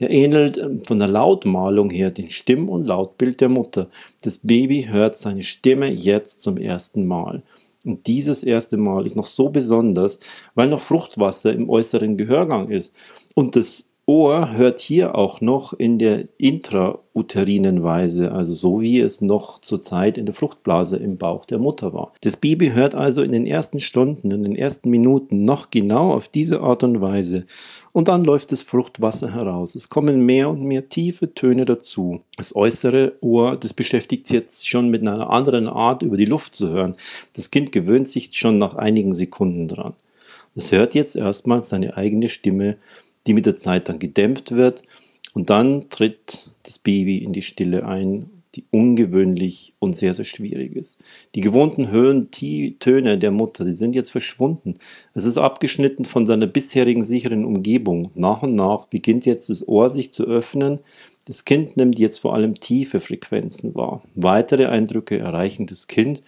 Der 0.00 0.10
ähnelt 0.10 0.58
ähm, 0.58 0.84
von 0.84 0.98
der 0.98 1.08
Lautmalung 1.08 1.90
her 1.90 2.10
dem 2.10 2.30
Stimm- 2.30 2.68
und 2.68 2.86
Lautbild 2.86 3.40
der 3.40 3.48
Mutter. 3.48 3.88
Das 4.22 4.38
Baby 4.38 4.88
hört 4.90 5.16
seine 5.16 5.42
Stimme 5.42 5.90
jetzt 5.90 6.42
zum 6.42 6.56
ersten 6.56 7.06
Mal. 7.06 7.42
Und 7.84 8.06
dieses 8.06 8.44
erste 8.44 8.76
Mal 8.76 9.06
ist 9.06 9.16
noch 9.16 9.26
so 9.26 9.48
besonders, 9.48 10.20
weil 10.54 10.68
noch 10.68 10.80
Fruchtwasser 10.80 11.52
im 11.52 11.68
äußeren 11.68 12.16
Gehörgang 12.16 12.68
ist. 12.68 12.94
Und 13.34 13.56
das 13.56 13.91
Ohr 14.04 14.52
hört 14.54 14.80
hier 14.80 15.14
auch 15.14 15.40
noch 15.40 15.74
in 15.74 15.96
der 16.00 16.24
intrauterinen 16.36 17.84
Weise, 17.84 18.32
also 18.32 18.52
so 18.52 18.80
wie 18.80 18.98
es 18.98 19.20
noch 19.20 19.60
zur 19.60 19.80
Zeit 19.80 20.18
in 20.18 20.26
der 20.26 20.34
Fruchtblase 20.34 20.96
im 20.96 21.18
Bauch 21.18 21.44
der 21.44 21.60
Mutter 21.60 21.92
war. 21.92 22.12
Das 22.22 22.36
Baby 22.36 22.70
hört 22.70 22.96
also 22.96 23.22
in 23.22 23.30
den 23.30 23.46
ersten 23.46 23.78
Stunden, 23.78 24.32
in 24.32 24.42
den 24.42 24.56
ersten 24.56 24.90
Minuten 24.90 25.44
noch 25.44 25.70
genau 25.70 26.12
auf 26.12 26.26
diese 26.26 26.62
Art 26.62 26.82
und 26.82 27.00
Weise. 27.00 27.44
Und 27.92 28.08
dann 28.08 28.24
läuft 28.24 28.50
das 28.50 28.62
Fruchtwasser 28.62 29.34
heraus. 29.34 29.76
Es 29.76 29.88
kommen 29.88 30.26
mehr 30.26 30.50
und 30.50 30.64
mehr 30.64 30.88
tiefe 30.88 31.32
Töne 31.32 31.64
dazu. 31.64 32.22
Das 32.36 32.56
äußere 32.56 33.12
Ohr, 33.20 33.54
das 33.54 33.72
beschäftigt 33.72 34.26
sich 34.26 34.34
jetzt 34.34 34.68
schon 34.68 34.88
mit 34.88 35.02
einer 35.02 35.30
anderen 35.30 35.68
Art 35.68 36.02
über 36.02 36.16
die 36.16 36.24
Luft 36.24 36.56
zu 36.56 36.70
hören. 36.70 36.94
Das 37.36 37.52
Kind 37.52 37.70
gewöhnt 37.70 38.08
sich 38.08 38.30
schon 38.32 38.58
nach 38.58 38.74
einigen 38.74 39.14
Sekunden 39.14 39.68
dran. 39.68 39.94
Es 40.56 40.72
hört 40.72 40.96
jetzt 40.96 41.14
erstmal 41.14 41.62
seine 41.62 41.96
eigene 41.96 42.28
Stimme 42.28 42.76
die 43.26 43.34
mit 43.34 43.46
der 43.46 43.56
Zeit 43.56 43.88
dann 43.88 43.98
gedämpft 43.98 44.52
wird. 44.52 44.82
Und 45.34 45.50
dann 45.50 45.88
tritt 45.88 46.50
das 46.64 46.78
Baby 46.78 47.18
in 47.18 47.32
die 47.32 47.42
Stille 47.42 47.86
ein, 47.86 48.30
die 48.54 48.64
ungewöhnlich 48.70 49.72
und 49.78 49.96
sehr, 49.96 50.12
sehr 50.12 50.26
schwierig 50.26 50.76
ist. 50.76 51.02
Die 51.34 51.40
gewohnten 51.40 51.90
Höhen, 51.90 52.30
Töne 52.30 53.16
der 53.16 53.30
Mutter, 53.30 53.64
die 53.64 53.72
sind 53.72 53.94
jetzt 53.94 54.10
verschwunden. 54.10 54.74
Es 55.14 55.24
ist 55.24 55.38
abgeschnitten 55.38 56.04
von 56.04 56.26
seiner 56.26 56.46
bisherigen 56.46 57.02
sicheren 57.02 57.44
Umgebung. 57.44 58.10
Nach 58.14 58.42
und 58.42 58.54
nach 58.54 58.86
beginnt 58.88 59.24
jetzt 59.24 59.48
das 59.48 59.66
Ohr 59.66 59.88
sich 59.88 60.12
zu 60.12 60.24
öffnen. 60.24 60.80
Das 61.26 61.44
Kind 61.44 61.76
nimmt 61.76 61.98
jetzt 61.98 62.18
vor 62.18 62.34
allem 62.34 62.54
tiefe 62.54 63.00
Frequenzen 63.00 63.74
wahr. 63.74 64.02
Weitere 64.14 64.66
Eindrücke 64.66 65.18
erreichen 65.18 65.66
das 65.66 65.86
Kind 65.86 66.20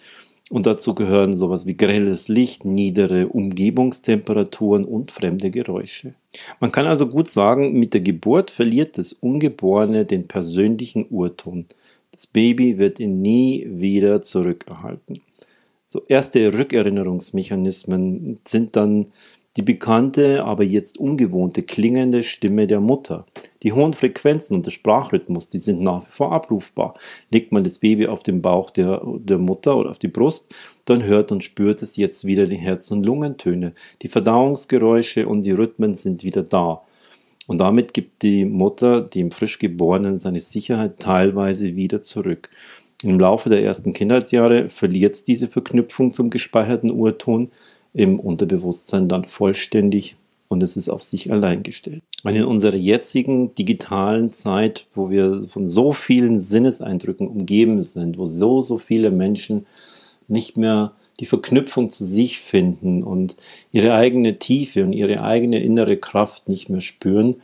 Und 0.51 0.67
dazu 0.67 0.93
gehören 0.93 1.33
sowas 1.33 1.65
wie 1.65 1.75
grelles 1.75 2.27
Licht, 2.27 2.65
niedere 2.65 3.29
Umgebungstemperaturen 3.29 4.85
und 4.85 5.11
fremde 5.11 5.49
Geräusche. 5.49 6.13
Man 6.59 6.71
kann 6.71 6.85
also 6.85 7.07
gut 7.07 7.29
sagen, 7.29 7.73
mit 7.73 7.95
der 7.95 8.01
Geburt 8.01 8.51
verliert 8.51 8.99
das 8.99 9.13
Ungeborene 9.13 10.05
den 10.05 10.27
persönlichen 10.27 11.07
Urton. 11.09 11.65
Das 12.11 12.27
Baby 12.27 12.77
wird 12.77 12.99
ihn 12.99 13.21
nie 13.21 13.65
wieder 13.69 14.21
zurückerhalten. 14.21 15.19
So 15.87 16.03
erste 16.07 16.57
Rückerinnerungsmechanismen 16.57 18.39
sind 18.47 18.75
dann 18.75 19.07
die 19.57 19.61
bekannte, 19.61 20.43
aber 20.43 20.63
jetzt 20.63 20.99
ungewohnte 20.99 21.63
klingende 21.63 22.23
Stimme 22.23 22.67
der 22.67 22.81
Mutter. 22.81 23.25
Die 23.63 23.71
hohen 23.71 23.93
Frequenzen 23.93 24.55
und 24.55 24.65
der 24.65 24.71
Sprachrhythmus, 24.71 25.47
die 25.47 25.59
sind 25.59 25.81
nach 25.81 26.05
wie 26.05 26.11
vor 26.11 26.33
abrufbar. 26.33 26.95
Legt 27.31 27.51
man 27.51 27.63
das 27.63 27.79
Baby 27.79 28.07
auf 28.07 28.23
den 28.23 28.41
Bauch 28.41 28.69
der, 28.69 29.01
der 29.19 29.37
Mutter 29.37 29.77
oder 29.77 29.91
auf 29.91 29.99
die 29.99 30.09
Brust, 30.09 30.53
dann 30.83 31.03
hört 31.03 31.31
und 31.31 31.43
spürt 31.43 31.81
es 31.81 31.95
jetzt 31.95 32.25
wieder 32.25 32.47
die 32.47 32.57
Herz- 32.57 32.91
und 32.91 33.05
Lungentöne. 33.05 33.73
Die 34.01 34.09
Verdauungsgeräusche 34.09 35.27
und 35.27 35.43
die 35.43 35.51
Rhythmen 35.51 35.95
sind 35.95 36.23
wieder 36.23 36.43
da. 36.43 36.81
Und 37.47 37.59
damit 37.59 37.93
gibt 37.93 38.23
die 38.23 38.43
Mutter 38.43 39.01
dem 39.01 39.31
Frischgeborenen 39.31 40.19
seine 40.19 40.39
Sicherheit 40.39 40.99
teilweise 40.99 41.75
wieder 41.75 42.01
zurück. 42.01 42.49
Im 43.03 43.19
Laufe 43.19 43.49
der 43.49 43.63
ersten 43.63 43.93
Kindheitsjahre 43.93 44.67
verliert 44.67 45.27
diese 45.27 45.47
Verknüpfung 45.47 46.11
zum 46.11 46.29
gespeicherten 46.29 46.91
Urton 46.91 47.51
im 47.95 48.19
Unterbewusstsein 48.19 49.07
dann 49.07 49.25
vollständig 49.25 50.17
und 50.47 50.61
es 50.61 50.77
ist 50.77 50.89
auf 50.89 51.01
sich 51.01 51.31
allein 51.31 51.63
gestellt. 51.63 52.03
Und 52.23 52.35
in 52.35 52.43
unserer 52.43 52.75
jetzigen 52.75 53.55
digitalen 53.55 54.31
Zeit, 54.31 54.87
wo 54.93 55.09
wir 55.09 55.43
von 55.47 55.67
so 55.67 55.91
vielen 55.91 56.37
Sinneseindrücken 56.37 57.27
umgeben 57.27 57.81
sind, 57.81 58.17
wo 58.17 58.25
so, 58.25 58.61
so 58.61 58.77
viele 58.77 59.11
Menschen 59.11 59.65
nicht 60.27 60.57
mehr 60.57 60.91
die 61.19 61.25
Verknüpfung 61.25 61.89
zu 61.89 62.03
sich 62.03 62.39
finden 62.39 63.01
und 63.01 63.37
ihre 63.71 63.93
eigene 63.93 64.37
Tiefe 64.37 64.83
und 64.83 64.91
ihre 64.91 65.23
eigene 65.23 65.63
innere 65.63 65.97
Kraft 65.97 66.49
nicht 66.49 66.69
mehr 66.69 66.81
spüren, 66.81 67.37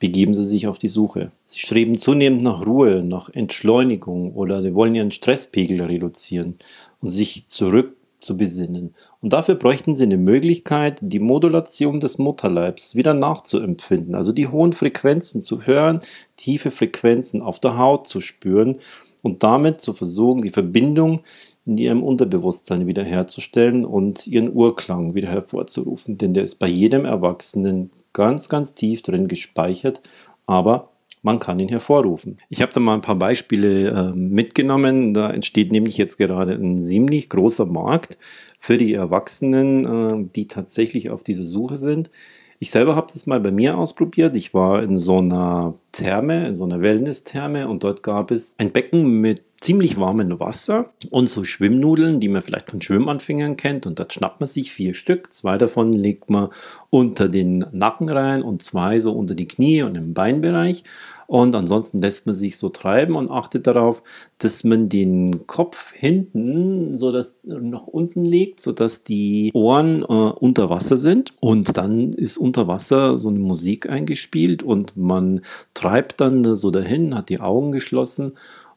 begeben 0.00 0.34
sie 0.34 0.44
sich 0.44 0.66
auf 0.66 0.78
die 0.78 0.88
Suche. 0.88 1.30
Sie 1.44 1.60
streben 1.60 1.96
zunehmend 1.96 2.42
nach 2.42 2.66
Ruhe, 2.66 3.04
nach 3.04 3.30
Entschleunigung 3.32 4.34
oder 4.34 4.60
sie 4.60 4.74
wollen 4.74 4.96
ihren 4.96 5.12
Stresspegel 5.12 5.80
reduzieren 5.80 6.56
und 7.00 7.10
sich 7.10 7.46
zurück 7.46 7.96
zu 8.22 8.36
besinnen. 8.36 8.94
Und 9.20 9.32
dafür 9.32 9.56
bräuchten 9.56 9.96
sie 9.96 10.04
eine 10.04 10.16
Möglichkeit, 10.16 11.00
die 11.02 11.18
Modulation 11.18 12.00
des 12.00 12.18
Mutterleibs 12.18 12.94
wieder 12.94 13.14
nachzuempfinden, 13.14 14.14
also 14.14 14.32
die 14.32 14.48
hohen 14.48 14.72
Frequenzen 14.72 15.42
zu 15.42 15.66
hören, 15.66 16.00
tiefe 16.36 16.70
Frequenzen 16.70 17.42
auf 17.42 17.60
der 17.60 17.78
Haut 17.78 18.06
zu 18.06 18.20
spüren 18.20 18.78
und 19.22 19.42
damit 19.42 19.80
zu 19.80 19.92
versuchen, 19.92 20.42
die 20.42 20.50
Verbindung 20.50 21.20
in 21.64 21.78
ihrem 21.78 22.02
Unterbewusstsein 22.02 22.86
wiederherzustellen 22.86 23.84
und 23.84 24.26
ihren 24.26 24.54
Urklang 24.54 25.14
wieder 25.14 25.28
hervorzurufen. 25.28 26.18
Denn 26.18 26.34
der 26.34 26.44
ist 26.44 26.56
bei 26.56 26.66
jedem 26.66 27.04
Erwachsenen 27.04 27.90
ganz, 28.12 28.48
ganz 28.48 28.74
tief 28.74 29.02
drin 29.02 29.28
gespeichert, 29.28 30.02
aber 30.46 30.91
man 31.22 31.38
kann 31.38 31.60
ihn 31.60 31.68
hervorrufen. 31.68 32.36
Ich 32.48 32.60
habe 32.60 32.72
da 32.72 32.80
mal 32.80 32.94
ein 32.94 33.00
paar 33.00 33.16
Beispiele 33.16 33.90
äh, 33.90 34.16
mitgenommen. 34.16 35.14
Da 35.14 35.30
entsteht 35.30 35.70
nämlich 35.70 35.96
jetzt 35.96 36.18
gerade 36.18 36.54
ein 36.54 36.82
ziemlich 36.82 37.28
großer 37.28 37.66
Markt 37.66 38.18
für 38.58 38.76
die 38.76 38.94
Erwachsenen, 38.94 39.84
äh, 39.84 40.28
die 40.34 40.48
tatsächlich 40.48 41.10
auf 41.10 41.22
dieser 41.22 41.44
Suche 41.44 41.76
sind. 41.76 42.10
Ich 42.58 42.70
selber 42.70 42.94
habe 42.94 43.08
das 43.12 43.26
mal 43.26 43.40
bei 43.40 43.50
mir 43.50 43.78
ausprobiert. 43.78 44.36
Ich 44.36 44.52
war 44.54 44.82
in 44.82 44.96
so 44.98 45.16
einer 45.16 45.74
Therme, 45.92 46.48
in 46.48 46.54
so 46.54 46.64
einer 46.64 46.80
Wellness-Therme 46.80 47.66
und 47.66 47.82
dort 47.82 48.02
gab 48.02 48.30
es 48.30 48.54
ein 48.58 48.70
Becken 48.70 49.20
mit 49.20 49.42
ziemlich 49.62 49.96
warmem 49.98 50.40
Wasser 50.40 50.90
und 51.10 51.30
so 51.30 51.44
Schwimmnudeln, 51.44 52.18
die 52.18 52.28
man 52.28 52.42
vielleicht 52.42 52.70
von 52.70 52.82
Schwimmanfängern 52.82 53.56
kennt. 53.56 53.86
Und 53.86 53.98
dort 53.98 54.12
schnappt 54.12 54.40
man 54.40 54.48
sich 54.48 54.72
vier 54.72 54.92
Stück. 54.92 55.32
Zwei 55.32 55.56
davon 55.56 55.92
legt 55.92 56.30
man 56.30 56.48
unter 56.90 57.28
den 57.28 57.64
Nacken 57.70 58.08
rein 58.08 58.42
und 58.42 58.62
zwei 58.62 58.98
so 58.98 59.12
unter 59.12 59.34
die 59.34 59.46
Knie 59.46 59.82
und 59.82 59.94
im 59.94 60.14
Beinbereich. 60.14 60.82
Und 61.28 61.54
ansonsten 61.54 62.02
lässt 62.02 62.26
man 62.26 62.34
sich 62.34 62.58
so 62.58 62.68
treiben 62.68 63.14
und 63.14 63.30
achtet 63.30 63.66
darauf, 63.66 64.02
dass 64.38 64.64
man 64.64 64.88
den 64.88 65.46
Kopf 65.46 65.92
hinten 65.92 66.94
so 66.94 67.12
dass 67.12 67.38
nach 67.44 67.86
unten 67.86 68.24
legt, 68.24 68.60
sodass 68.60 69.04
die 69.04 69.50
Ohren 69.54 70.02
äh, 70.02 70.04
unter 70.04 70.70
Wasser 70.70 70.96
sind. 70.96 71.32
Und 71.40 71.76
dann 71.78 72.12
ist 72.12 72.36
unter 72.36 72.66
Wasser 72.66 73.14
so 73.14 73.28
eine 73.28 73.38
Musik 73.38 73.88
eingespielt 73.88 74.62
und 74.64 74.96
man 74.96 75.40
treibt 75.72 76.20
dann 76.20 76.54
so 76.56 76.70
dahin, 76.72 77.14
hat 77.14 77.28
die 77.28 77.40
Augen 77.40 77.70
geschlossen 77.70 78.32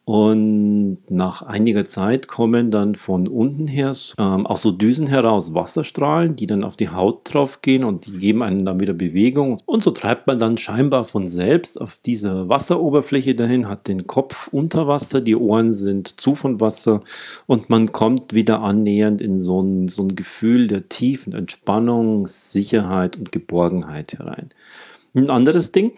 und 0.06 1.00
nach 1.10 1.42
einiger 1.42 1.86
Zeit 1.86 2.28
kommen 2.28 2.70
dann 2.70 2.94
von 2.94 3.28
unten 3.28 3.66
her 3.66 3.92
ähm, 4.20 4.46
auch 4.46 4.58
so 4.58 4.72
Düsen 4.72 5.08
heraus, 5.08 5.56
Wasserstrahlen, 5.56 6.36
die 6.36 6.46
dann 6.46 6.64
auf 6.64 6.78
die 6.78 6.90
Haut 6.90 7.22
drauf 7.34 7.62
gehen 7.62 7.84
und 7.84 8.06
die 8.06 8.20
geben 8.20 8.44
einem 8.44 8.66
dann 8.66 8.80
wieder 8.80 8.94
Bewegung. 8.94 9.60
Und 9.66 9.82
so 9.82 9.90
treibt 9.90 10.28
man 10.28 10.38
dann 10.38 10.58
scheinbar 10.58 11.06
von 11.06 11.26
selbst 11.26 11.82
auf 11.82 11.98
diese 12.06 12.48
Wasseroberfläche 12.48 13.34
dahin, 13.34 13.68
hat 13.68 13.88
den 13.88 14.06
Kopf 14.06 14.48
unter 14.52 14.88
Wasser, 14.88 15.22
die 15.22 15.36
Ohren 15.36 15.74
sind 15.74 16.22
zu 16.22 16.36
von 16.36 16.62
Wasser 16.62 17.00
und 17.48 17.72
man 17.72 17.92
kommt 17.92 18.36
wieder 18.36 18.62
annähernd 18.62 19.22
in 19.22 19.40
so 19.40 19.60
ein, 19.62 19.88
so 19.88 20.04
ein 20.04 20.16
Gefühl 20.16 20.68
der 20.68 20.88
tiefen 20.88 21.34
Entspannung, 21.34 22.28
Sicherheit 22.28 23.18
und 23.18 23.32
Geborgenheit 23.32 24.20
herein. 24.20 24.52
Ein 25.16 25.32
anderes 25.32 25.72
Ding, 25.72 25.94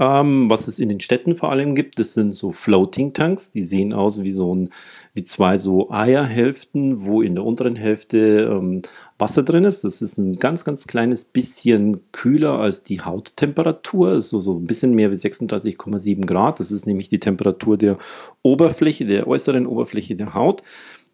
ähm, 0.00 0.50
was 0.50 0.66
es 0.66 0.80
in 0.80 0.88
den 0.88 0.98
Städten 0.98 1.36
vor 1.36 1.50
allem 1.50 1.76
gibt, 1.76 1.98
das 1.98 2.14
sind 2.14 2.32
so 2.32 2.50
Floating 2.50 3.12
Tanks. 3.12 3.52
Die 3.52 3.62
sehen 3.62 3.92
aus 3.92 4.22
wie 4.22 4.32
so 4.32 4.52
ein, 4.52 4.70
wie 5.14 5.22
zwei 5.22 5.56
so 5.56 5.90
Eierhälften, 5.90 7.04
wo 7.04 7.22
in 7.22 7.36
der 7.36 7.44
unteren 7.44 7.76
Hälfte 7.76 8.50
ähm, 8.50 8.82
Wasser 9.16 9.44
drin 9.44 9.62
ist. 9.62 9.84
Das 9.84 10.02
ist 10.02 10.18
ein 10.18 10.34
ganz, 10.34 10.64
ganz 10.64 10.88
kleines 10.88 11.24
bisschen 11.24 12.00
kühler 12.10 12.58
als 12.58 12.82
die 12.82 13.00
Hauttemperatur. 13.00 14.20
So, 14.20 14.40
so 14.40 14.58
ein 14.58 14.66
bisschen 14.66 14.92
mehr 14.92 15.12
wie 15.12 15.14
36,7 15.14 16.26
Grad. 16.26 16.58
Das 16.58 16.72
ist 16.72 16.86
nämlich 16.86 17.08
die 17.08 17.20
Temperatur 17.20 17.78
der 17.78 17.96
Oberfläche, 18.42 19.06
der 19.06 19.28
äußeren 19.28 19.66
Oberfläche 19.66 20.16
der 20.16 20.34
Haut 20.34 20.62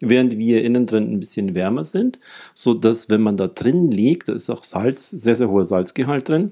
während 0.05 0.37
wir 0.37 0.65
innen 0.65 0.85
drin 0.85 1.13
ein 1.13 1.19
bisschen 1.19 1.55
wärmer 1.55 1.85
sind, 1.85 2.19
so 2.53 2.73
dass 2.73 3.09
wenn 3.09 3.21
man 3.21 3.37
da 3.37 3.47
drin 3.47 3.89
liegt, 3.89 4.27
da 4.27 4.33
ist 4.33 4.49
auch 4.49 4.65
Salz, 4.65 5.09
sehr, 5.09 5.35
sehr 5.35 5.49
hoher 5.49 5.63
Salzgehalt 5.63 6.27
drin. 6.27 6.51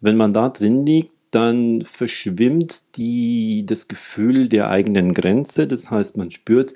Wenn 0.00 0.16
man 0.16 0.32
da 0.32 0.48
drin 0.50 0.86
liegt, 0.86 1.11
dann 1.34 1.82
verschwimmt 1.82 2.96
die, 2.96 3.64
das 3.66 3.88
Gefühl 3.88 4.48
der 4.48 4.70
eigenen 4.70 5.12
Grenze. 5.14 5.66
Das 5.66 5.90
heißt, 5.90 6.16
man 6.16 6.30
spürt 6.30 6.74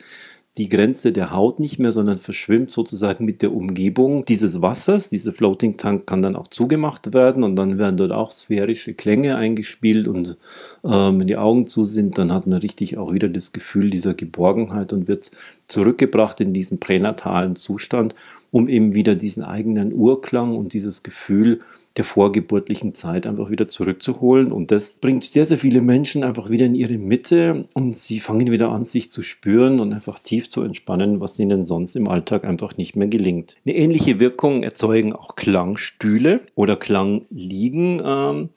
die 0.58 0.70
Grenze 0.70 1.12
der 1.12 1.32
Haut 1.32 1.60
nicht 1.60 1.78
mehr, 1.78 1.92
sondern 1.92 2.16
verschwimmt 2.16 2.72
sozusagen 2.72 3.26
mit 3.26 3.42
der 3.42 3.52
Umgebung 3.52 4.25
dieses 4.25 4.62
Wassers. 4.62 5.10
Dieser 5.10 5.32
Floating 5.32 5.76
Tank 5.76 6.06
kann 6.06 6.22
dann 6.22 6.34
auch 6.34 6.48
zugemacht 6.48 7.12
werden 7.12 7.44
und 7.44 7.56
dann 7.56 7.76
werden 7.76 7.98
dort 7.98 8.12
auch 8.12 8.30
sphärische 8.30 8.94
Klänge 8.94 9.36
eingespielt 9.36 10.08
und 10.08 10.38
äh, 10.82 10.88
wenn 10.88 11.26
die 11.26 11.36
Augen 11.36 11.66
zu 11.66 11.84
sind, 11.84 12.16
dann 12.16 12.32
hat 12.32 12.46
man 12.46 12.58
richtig 12.60 12.96
auch 12.96 13.12
wieder 13.12 13.28
das 13.28 13.52
Gefühl 13.52 13.90
dieser 13.90 14.14
Geborgenheit 14.14 14.94
und 14.94 15.08
wird 15.08 15.30
zurückgebracht 15.68 16.40
in 16.40 16.54
diesen 16.54 16.80
pränatalen 16.80 17.56
Zustand, 17.56 18.14
um 18.50 18.68
eben 18.68 18.94
wieder 18.94 19.14
diesen 19.14 19.42
eigenen 19.42 19.92
Urklang 19.92 20.56
und 20.56 20.72
dieses 20.72 21.02
Gefühl 21.02 21.60
der 21.96 22.04
vorgeburtlichen 22.04 22.94
Zeit 22.94 23.26
einfach 23.26 23.50
wieder 23.50 23.68
zurückzuholen. 23.68 24.52
Und 24.52 24.70
das 24.70 24.98
bringt 24.98 25.24
sehr, 25.24 25.46
sehr 25.46 25.58
viele 25.58 25.80
Menschen 25.80 26.24
einfach 26.24 26.50
wieder 26.50 26.66
in 26.66 26.74
ihre 26.74 26.98
Mitte 26.98 27.66
und 27.72 27.96
sie 27.96 28.20
fangen 28.20 28.50
wieder 28.50 28.70
an, 28.70 28.84
sich 28.84 29.10
zu 29.10 29.22
spüren 29.22 29.80
und 29.80 29.92
einfach 29.92 30.18
tief 30.18 30.48
zu 30.48 30.62
entspannen, 30.62 31.20
was 31.20 31.38
ihnen 31.38 31.64
sonst 31.64 31.96
im 31.96 32.08
Alltag 32.08 32.44
einfach 32.44 32.76
nicht 32.76 32.96
mehr 32.96 33.08
gelingt. 33.08 33.56
Eine 33.64 33.76
ähnliche 33.76 34.20
Wirkung 34.20 34.62
erzeugen 34.62 35.14
auch 35.14 35.36
Klangstühle 35.36 36.42
oder 36.54 36.76
Klangliegen. 36.76 38.02
Ähm, 38.04 38.50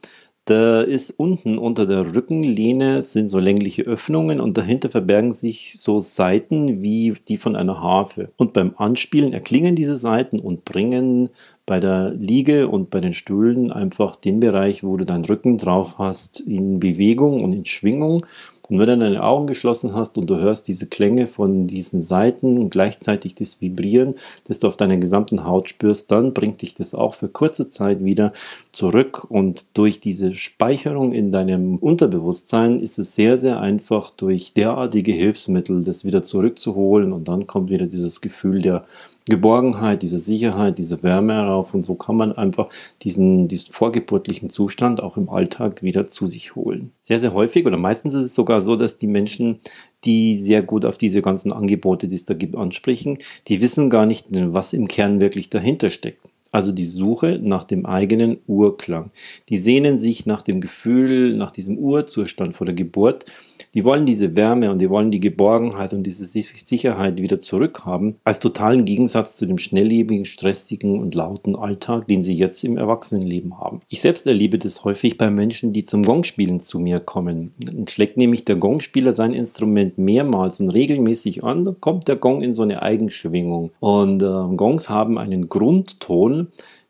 da 0.50 0.82
ist 0.82 1.12
unten 1.12 1.58
unter 1.58 1.86
der 1.86 2.16
Rückenlehne 2.16 3.02
sind 3.02 3.28
so 3.28 3.40
längliche 3.40 3.84
Öffnungen 3.84 4.40
und 4.40 4.58
dahinter 4.58 4.90
verbergen 4.90 5.32
sich 5.32 5.80
so 5.80 6.00
Saiten 6.00 6.82
wie 6.82 7.14
die 7.28 7.38
von 7.38 7.56
einer 7.56 7.82
Harfe. 7.82 8.28
Und 8.38 8.54
beim 8.54 8.74
Anspielen 8.78 9.34
erklingen 9.34 9.76
diese 9.76 9.96
Saiten 9.96 10.40
und 10.40 10.66
bringen 10.66 11.30
bei 11.70 11.80
der 11.80 12.16
Liege 12.16 12.68
und 12.68 12.90
bei 12.90 13.00
den 13.00 13.14
Stühlen 13.14 13.72
einfach 13.72 14.16
den 14.16 14.40
Bereich, 14.40 14.84
wo 14.84 14.98
du 14.98 15.06
deinen 15.06 15.24
Rücken 15.24 15.60
drauf 15.60 16.00
hast, 16.00 16.40
in 16.40 16.80
Bewegung 16.80 17.44
und 17.44 17.54
in 17.54 17.64
Schwingung. 17.64 18.26
Und 18.70 18.80
wenn 18.80 18.88
du 18.88 18.98
deine 18.98 19.24
Augen 19.24 19.46
geschlossen 19.46 19.94
hast 19.94 20.18
und 20.18 20.28
du 20.32 20.38
hörst 20.38 20.68
diese 20.68 20.88
Klänge 20.88 21.28
von 21.28 21.68
diesen 21.68 22.02
Seiten 22.02 22.58
und 22.58 22.72
gleichzeitig 22.72 23.36
das 23.36 23.62
Vibrieren, 23.62 24.16
das 24.48 24.58
du 24.58 24.68
auf 24.68 24.78
deiner 24.78 24.98
gesamten 24.98 25.46
Haut 25.46 25.70
spürst, 25.70 26.10
dann 26.10 26.34
bringt 26.34 26.64
dich 26.64 26.74
das 26.74 26.96
auch 26.96 27.14
für 27.14 27.30
kurze 27.30 27.70
Zeit 27.70 28.04
wieder 28.04 28.34
zurück. 28.72 29.28
Und 29.30 29.66
durch 29.78 30.00
diese 30.00 30.34
Speicherung 30.34 31.14
in 31.14 31.30
deinem 31.30 31.78
Unterbewusstsein 31.78 32.80
ist 32.80 32.98
es 32.98 33.14
sehr, 33.14 33.38
sehr 33.38 33.60
einfach, 33.60 34.10
durch 34.10 34.54
derartige 34.54 35.12
Hilfsmittel 35.12 35.84
das 35.84 36.04
wieder 36.04 36.24
zurückzuholen. 36.24 37.14
Und 37.14 37.28
dann 37.28 37.46
kommt 37.46 37.70
wieder 37.70 37.86
dieses 37.86 38.22
Gefühl 38.22 38.60
der 38.60 38.86
Geborgenheit, 39.30 40.02
diese 40.02 40.20
Sicherheit, 40.20 40.78
diese 40.78 41.02
Wärme 41.04 41.34
herauf 41.34 41.74
und 41.74 41.86
so 41.86 41.96
kann 41.96 42.18
man 42.18 42.34
einfach 42.34 42.70
diesen, 43.02 43.48
diesen 43.48 43.72
vorgeburtlichen 43.72 44.50
Zustand 44.50 45.02
auch 45.02 45.18
im 45.18 45.30
Alltag 45.30 45.84
wieder 45.84 46.08
zu 46.08 46.28
sich 46.28 46.56
holen. 46.56 46.92
Sehr, 47.02 47.20
sehr 47.20 47.34
häufig 47.34 47.66
oder 47.66 47.78
meistens 47.78 48.16
ist 48.16 48.26
es 48.26 48.34
sogar 48.34 48.62
so, 48.62 48.76
dass 48.76 48.98
die 48.98 49.08
Menschen 49.08 49.60
die 50.06 50.40
sehr 50.42 50.64
gut 50.64 50.86
auf 50.86 50.98
diese 50.98 51.22
ganzen 51.22 51.52
Angebote, 51.52 52.08
die 52.08 52.16
es 52.16 52.26
da 52.26 52.34
gibt, 52.34 52.56
ansprechen. 52.56 53.18
Die 53.48 53.62
wissen 53.62 53.90
gar 53.90 54.06
nicht, 54.06 54.28
was 54.30 54.74
im 54.74 54.88
Kern 54.88 55.20
wirklich 55.20 55.50
dahinter 55.50 55.90
steckt. 55.90 56.22
Also 56.52 56.72
die 56.72 56.86
Suche 56.86 57.40
nach 57.42 57.64
dem 57.64 57.86
eigenen 57.86 58.38
Urklang. 58.48 59.12
Die 59.50 59.58
sehnen 59.58 59.98
sich 59.98 60.26
nach 60.26 60.42
dem 60.42 60.62
Gefühl, 60.62 61.36
nach 61.36 61.52
diesem 61.52 61.78
Urzustand 61.78 62.54
vor 62.54 62.66
der 62.66 62.76
Geburt 62.76 63.26
die 63.74 63.86
wollen 63.86 64.06
diese 64.06 64.36
Wärme 64.36 64.72
und 64.72 64.80
die 64.80 64.90
wollen 64.90 65.12
die 65.12 65.20
Geborgenheit 65.20 65.94
und 65.94 66.04
diese 66.04 66.26
Sicherheit 66.26 67.22
wieder 67.22 67.40
zurückhaben, 67.40 68.16
als 68.24 68.40
totalen 68.40 68.86
Gegensatz 68.86 69.38
zu 69.38 69.46
dem 69.46 69.58
schnelllebigen, 69.58 70.26
stressigen 70.26 71.00
und 71.00 71.14
lauten 71.14 71.56
Alltag, 71.56 72.08
den 72.08 72.24
sie 72.24 72.34
jetzt 72.34 72.64
im 72.64 72.78
Erwachsenenleben 72.78 73.60
haben. 73.60 73.82
Ich 73.90 74.02
selbst 74.02 74.26
erlebe 74.26 74.58
das 74.58 74.84
häufig 74.84 75.18
bei 75.18 75.30
Menschen, 75.30 75.74
die 75.74 75.84
zum 75.84 76.04
Gongspielen 76.04 76.60
zu 76.60 76.80
mir 76.80 77.00
kommen. 77.00 77.52
Dann 77.64 77.88
schlägt 77.88 78.18
nämlich 78.18 78.46
der 78.46 78.56
Gongspieler 78.56 79.14
sein 79.14 79.34
Instrument 79.34 79.98
mehrmals 79.98 80.60
und 80.60 80.70
regelmäßig 80.70 81.44
an, 81.44 81.64
dann 81.64 81.80
kommt 81.80 82.08
der 82.08 82.16
Gong 82.16 82.42
in 82.42 82.54
so 82.54 82.64
eine 82.64 82.82
Eigenschwingung. 82.82 83.72
Und 83.80 84.24
äh, 84.24 84.26
Gongs 84.26 84.90
haben 84.90 85.18
einen 85.18 85.50
Grundton, 85.50 86.39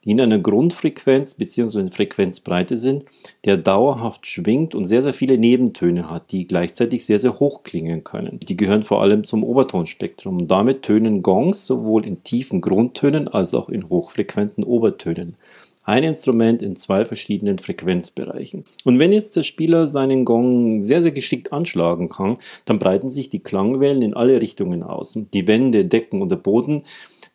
die 0.03 0.11
in 0.11 0.21
einer 0.21 0.39
Grundfrequenz 0.39 1.35
bzw. 1.35 1.89
Frequenzbreite 1.89 2.77
sind, 2.77 3.03
der 3.45 3.57
dauerhaft 3.57 4.25
schwingt 4.27 4.75
und 4.75 4.85
sehr, 4.85 5.01
sehr 5.01 5.13
viele 5.13 5.37
Nebentöne 5.37 6.09
hat, 6.09 6.31
die 6.31 6.47
gleichzeitig 6.47 7.05
sehr, 7.05 7.19
sehr 7.19 7.39
hoch 7.39 7.63
klingen 7.63 8.03
können. 8.03 8.39
Die 8.39 8.57
gehören 8.57 8.83
vor 8.83 9.01
allem 9.01 9.23
zum 9.23 9.43
Obertonspektrum 9.43 10.47
damit 10.47 10.83
tönen 10.83 11.21
Gongs 11.21 11.65
sowohl 11.65 12.05
in 12.05 12.23
tiefen 12.23 12.61
Grundtönen 12.61 13.27
als 13.27 13.53
auch 13.53 13.69
in 13.69 13.89
hochfrequenten 13.89 14.63
Obertönen 14.63 15.35
ein 15.89 16.03
Instrument 16.03 16.61
in 16.61 16.75
zwei 16.75 17.03
verschiedenen 17.03 17.57
Frequenzbereichen. 17.57 18.63
Und 18.83 18.99
wenn 18.99 19.11
jetzt 19.11 19.35
der 19.35 19.43
Spieler 19.43 19.87
seinen 19.87 20.23
Gong 20.23 20.83
sehr, 20.83 21.01
sehr 21.01 21.11
geschickt 21.11 21.51
anschlagen 21.51 22.09
kann, 22.09 22.37
dann 22.65 22.77
breiten 22.77 23.09
sich 23.09 23.29
die 23.29 23.39
Klangwellen 23.39 24.03
in 24.03 24.13
alle 24.13 24.39
Richtungen 24.39 24.83
aus. 24.83 25.17
Die 25.33 25.47
Wände, 25.47 25.85
Decken 25.85 26.21
und 26.21 26.29
der 26.29 26.37
Boden 26.37 26.83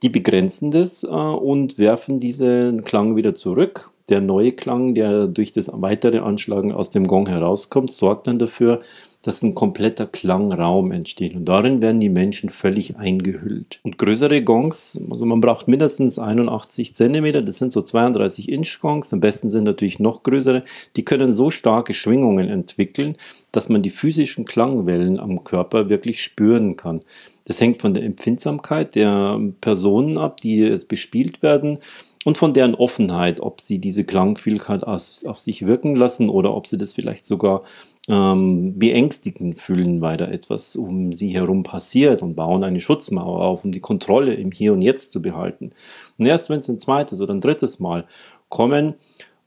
die 0.05 0.11
begrenzen 0.11 0.71
das 0.71 1.03
äh, 1.03 1.07
und 1.09 1.79
werfen 1.79 2.21
diesen 2.21 2.85
Klang 2.85 3.17
wieder 3.17 3.33
zurück. 3.35 3.91
Der 4.11 4.21
neue 4.21 4.53
Klang, 4.53 4.95
der 4.95 5.27
durch 5.27 5.51
das 5.51 5.71
weitere 5.73 6.19
Anschlagen 6.19 6.73
aus 6.73 6.91
dem 6.91 7.07
Gong 7.07 7.27
herauskommt, 7.27 7.91
sorgt 7.91 8.27
dann 8.27 8.39
dafür, 8.39 8.83
dass 9.25 9.43
ein 9.43 9.55
kompletter 9.55 10.07
Klangraum 10.07 10.93
entsteht. 10.93 11.35
Und 11.35 11.47
darin 11.47 11.81
werden 11.81 11.99
die 11.99 12.11
Menschen 12.11 12.51
völlig 12.51 12.97
eingehüllt. 12.97 13.81
Und 13.83 13.97
größere 13.97 14.43
Gongs, 14.43 15.01
also 15.11 15.25
man 15.25 15.41
braucht 15.41 15.67
mindestens 15.67 16.19
81 16.19 16.95
cm, 16.95 17.45
das 17.45 17.59
sind 17.59 17.73
so 17.73 17.81
32 17.81 18.51
Inch 18.51 18.79
Gongs, 18.81 19.13
am 19.15 19.21
besten 19.21 19.49
sind 19.49 19.65
natürlich 19.65 19.99
noch 19.99 20.23
größere, 20.23 20.63
die 20.97 21.05
können 21.05 21.33
so 21.33 21.51
starke 21.51 21.95
Schwingungen 21.95 22.49
entwickeln, 22.49 23.17
dass 23.51 23.71
man 23.71 23.83
die 23.83 23.91
physischen 23.91 24.45
Klangwellen 24.45 25.19
am 25.19 25.43
Körper 25.43 25.89
wirklich 25.89 26.23
spüren 26.23 26.77
kann. 26.77 27.01
Das 27.47 27.61
hängt 27.61 27.79
von 27.79 27.95
der 27.95 28.05
Empfindsamkeit 28.05 28.95
der 28.95 29.41
Personen 29.61 30.19
ab, 30.19 30.41
die 30.41 30.63
es 30.63 30.85
bespielt 30.85 31.43
werden 31.43 31.79
und 32.25 32.39
von 32.39 32.53
deren 32.53 32.75
Offenheit, 32.75 33.41
ob 33.41 33.61
sie 33.61 33.79
diese 33.79 34.05
Klangvielfalt 34.05 34.85
auf, 34.85 35.01
sich 35.39 35.67
wirken 35.67 35.95
lassen 35.95 36.29
oder 36.29 36.55
ob 36.55 36.67
sie 36.67 36.79
das 36.79 36.95
vielleicht 36.95 37.25
sogar 37.25 37.63
ähm, 38.09 38.79
beängstigend 38.79 39.59
fühlen, 39.59 40.01
weil 40.01 40.17
da 40.17 40.27
etwas 40.27 40.77
um 40.77 41.13
sie 41.13 41.31
herum 41.31 41.63
passiert 41.63 42.23
und 42.23 42.35
bauen 42.35 42.65
eine 42.65 42.81
Schutzmauer 42.81 43.43
auf, 43.45 43.65
um 43.65 43.73
die 43.73 43.81
Kontrolle 43.81 44.35
im 44.35 44.53
Hier 44.53 44.73
und 44.73 44.83
Jetzt 44.83 45.13
zu 45.13 45.23
behalten. 45.23 45.71
Und 46.19 46.27
erst 46.27 46.51
wenn 46.51 46.61
es 46.61 46.69
ein 46.69 46.79
zweites 46.79 47.21
oder 47.21 47.35
ein 47.35 47.41
drittes 47.41 47.81
Mal 47.81 48.05
kommen 48.49 48.95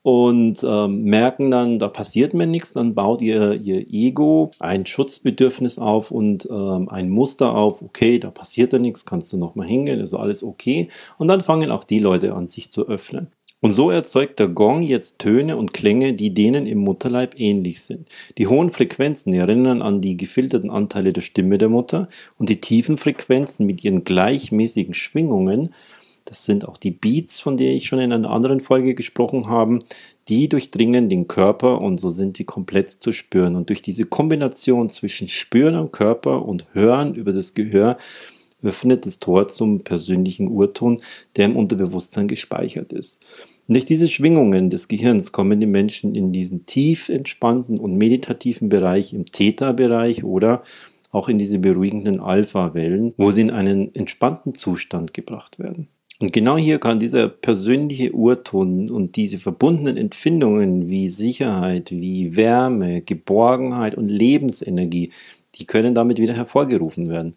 und 0.01 0.63
ähm, 0.63 1.03
merken 1.03 1.51
dann, 1.51 1.79
da 1.79 1.87
passiert 1.89 2.33
mir 2.33 2.47
nichts, 2.47 2.73
dann 2.73 2.95
baut 2.95 3.21
ihr 3.21 3.53
ihr 3.61 3.85
Ego 3.89 4.51
ein 4.59 4.85
Schutzbedürfnis 4.85 5.79
auf 5.79 6.11
und 6.11 6.47
ähm, 6.49 6.89
ein 6.89 7.09
Muster 7.09 7.53
auf, 7.53 7.81
okay, 7.81 8.17
da 8.17 8.31
passiert 8.31 8.73
ja 8.73 8.79
nichts, 8.79 9.05
kannst 9.05 9.31
du 9.33 9.37
nochmal 9.37 9.67
hingehen, 9.67 9.99
ist 9.99 10.13
alles 10.13 10.43
okay. 10.43 10.87
Und 11.17 11.27
dann 11.27 11.41
fangen 11.41 11.71
auch 11.71 11.83
die 11.83 11.99
Leute 11.99 12.33
an, 12.33 12.47
sich 12.47 12.71
zu 12.71 12.87
öffnen. 12.87 13.27
Und 13.59 13.73
so 13.73 13.89
erzeugt 13.89 14.37
der 14.37 14.49
Gong 14.49 14.83
jetzt 14.83 15.17
Töne 15.17 15.57
und 15.57 15.73
Klänge, 15.73 16.13
die 16.13 16.31
denen 16.31 16.67
im 16.67 16.77
Mutterleib 16.77 17.39
ähnlich 17.39 17.81
sind. 17.81 18.07
Die 18.37 18.45
hohen 18.45 18.69
Frequenzen 18.69 19.33
erinnern 19.33 19.81
an 19.81 19.99
die 19.99 20.15
gefilterten 20.15 20.69
Anteile 20.69 21.11
der 21.11 21.21
Stimme 21.21 21.57
der 21.57 21.69
Mutter 21.69 22.07
und 22.37 22.49
die 22.49 22.61
tiefen 22.61 22.97
Frequenzen 22.97 23.65
mit 23.65 23.83
ihren 23.83 24.03
gleichmäßigen 24.03 24.93
Schwingungen, 24.93 25.73
das 26.27 26.43
sind 26.43 26.67
auch 26.67 26.75
die 26.75 26.91
Beats, 26.91 27.39
von 27.39 27.55
denen 27.55 27.77
ich 27.77 27.87
schon 27.87 27.99
in 27.99 28.11
einer 28.11 28.29
anderen 28.29 28.59
Folge 28.59 28.95
gesprochen 28.95 29.47
habe, 29.47 29.79
die 30.27 30.49
durchdringen 30.49 31.07
den 31.07 31.27
Körper 31.27 31.81
und 31.81 31.99
so 31.99 32.09
sind 32.09 32.37
die 32.37 32.43
komplett 32.43 32.89
zu 32.89 33.13
spüren. 33.13 33.55
Und 33.55 33.69
durch 33.69 33.81
diese 33.81 34.03
Kombination 34.03 34.89
zwischen 34.89 35.29
Spüren 35.29 35.75
am 35.75 35.91
Körper 35.91 36.45
und 36.45 36.65
Hören 36.73 37.15
über 37.15 37.31
das 37.31 37.53
Gehör 37.53 37.95
öffnet 38.61 39.05
das 39.05 39.19
Tor 39.19 39.47
zum 39.47 39.83
persönlichen 39.83 40.47
Urton, 40.47 40.99
der 41.35 41.45
im 41.45 41.55
Unterbewusstsein 41.55 42.27
gespeichert 42.27 42.93
ist. 42.93 43.19
Und 43.67 43.75
durch 43.75 43.85
diese 43.85 44.07
Schwingungen 44.07 44.69
des 44.69 44.87
Gehirns 44.87 45.31
kommen 45.31 45.59
die 45.59 45.67
Menschen 45.67 46.15
in 46.15 46.31
diesen 46.31 46.65
tief 46.65 47.09
entspannten 47.09 47.77
und 47.79 47.97
meditativen 47.97 48.69
Bereich, 48.69 49.13
im 49.13 49.25
Theta-Bereich 49.25 50.23
oder 50.23 50.63
auch 51.11 51.29
in 51.29 51.37
diese 51.37 51.59
beruhigenden 51.59 52.19
Alpha-Wellen, 52.19 53.13
wo 53.17 53.31
sie 53.31 53.41
in 53.41 53.51
einen 53.51 53.93
entspannten 53.93 54.55
Zustand 54.55 55.13
gebracht 55.13 55.59
werden. 55.59 55.87
Und 56.19 56.33
genau 56.33 56.57
hier 56.57 56.79
kann 56.79 56.99
dieser 56.99 57.29
persönliche 57.29 58.11
Urton 58.11 58.89
und 58.89 59.15
diese 59.17 59.37
verbundenen 59.37 59.97
Empfindungen 59.97 60.89
wie 60.89 61.09
Sicherheit, 61.09 61.91
wie 61.91 62.35
Wärme, 62.35 63.01
Geborgenheit 63.01 63.95
und 63.95 64.07
Lebensenergie, 64.07 65.11
die 65.55 65.65
können 65.65 65.93
damit 65.93 66.19
wieder 66.19 66.33
hervorgerufen 66.33 67.07
werden. 67.07 67.35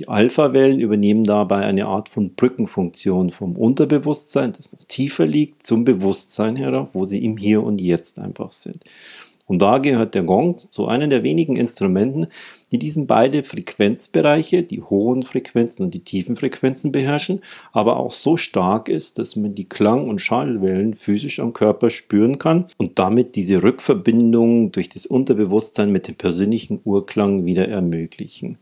Die 0.00 0.08
Alpha-Wellen 0.08 0.80
übernehmen 0.80 1.24
dabei 1.24 1.66
eine 1.66 1.86
Art 1.86 2.08
von 2.08 2.34
Brückenfunktion 2.34 3.28
vom 3.28 3.54
Unterbewusstsein, 3.54 4.52
das 4.52 4.72
noch 4.72 4.82
tiefer 4.84 5.26
liegt, 5.26 5.66
zum 5.66 5.84
Bewusstsein 5.84 6.56
herauf, 6.56 6.94
wo 6.94 7.04
sie 7.04 7.22
im 7.22 7.36
Hier 7.36 7.62
und 7.62 7.82
Jetzt 7.82 8.18
einfach 8.18 8.50
sind. 8.50 8.82
Und 9.44 9.60
da 9.60 9.76
gehört 9.76 10.14
der 10.14 10.22
Gong 10.22 10.56
zu 10.56 10.86
einem 10.86 11.10
der 11.10 11.22
wenigen 11.22 11.56
Instrumenten, 11.56 12.28
die 12.72 12.78
diesen 12.78 13.06
beide 13.06 13.42
Frequenzbereiche, 13.42 14.62
die 14.62 14.80
hohen 14.80 15.22
Frequenzen 15.22 15.82
und 15.82 15.92
die 15.92 16.04
tiefen 16.04 16.36
Frequenzen 16.36 16.92
beherrschen, 16.92 17.42
aber 17.72 17.98
auch 17.98 18.12
so 18.12 18.38
stark 18.38 18.88
ist, 18.88 19.18
dass 19.18 19.36
man 19.36 19.54
die 19.54 19.68
Klang- 19.68 20.08
und 20.08 20.20
Schallwellen 20.20 20.94
physisch 20.94 21.40
am 21.40 21.52
Körper 21.52 21.90
spüren 21.90 22.38
kann 22.38 22.68
und 22.78 22.98
damit 22.98 23.36
diese 23.36 23.62
Rückverbindung 23.62 24.72
durch 24.72 24.88
das 24.88 25.04
Unterbewusstsein 25.04 25.92
mit 25.92 26.08
dem 26.08 26.14
persönlichen 26.14 26.80
Urklang 26.84 27.44
wieder 27.44 27.68
ermöglichen. 27.68 28.56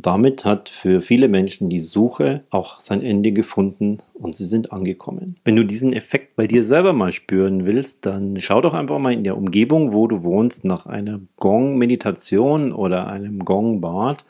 Damit 0.00 0.44
hat 0.44 0.68
für 0.68 1.00
viele 1.00 1.26
Menschen 1.26 1.68
die 1.68 1.80
Suche 1.80 2.44
auch 2.50 2.78
sein 2.78 3.02
Ende 3.02 3.32
gefunden 3.32 3.96
und 4.14 4.36
sie 4.36 4.44
sind 4.44 4.70
angekommen. 4.70 5.36
Wenn 5.44 5.56
du 5.56 5.64
diesen 5.64 5.92
Effekt 5.92 6.36
bei 6.36 6.46
dir 6.46 6.62
selber 6.62 6.92
mal 6.92 7.10
spüren 7.10 7.66
willst, 7.66 8.06
dann 8.06 8.40
schau 8.40 8.60
doch 8.60 8.74
einfach 8.74 9.00
mal 9.00 9.12
in 9.12 9.24
der 9.24 9.36
Umgebung, 9.36 9.92
wo 9.92 10.06
du 10.06 10.22
wohnst, 10.22 10.64
nach 10.64 10.86
einer 10.86 11.20
Gong-Meditation 11.36 12.72
oder 12.72 13.08
einem 13.08 13.40
Gong-Bad. 13.40 14.24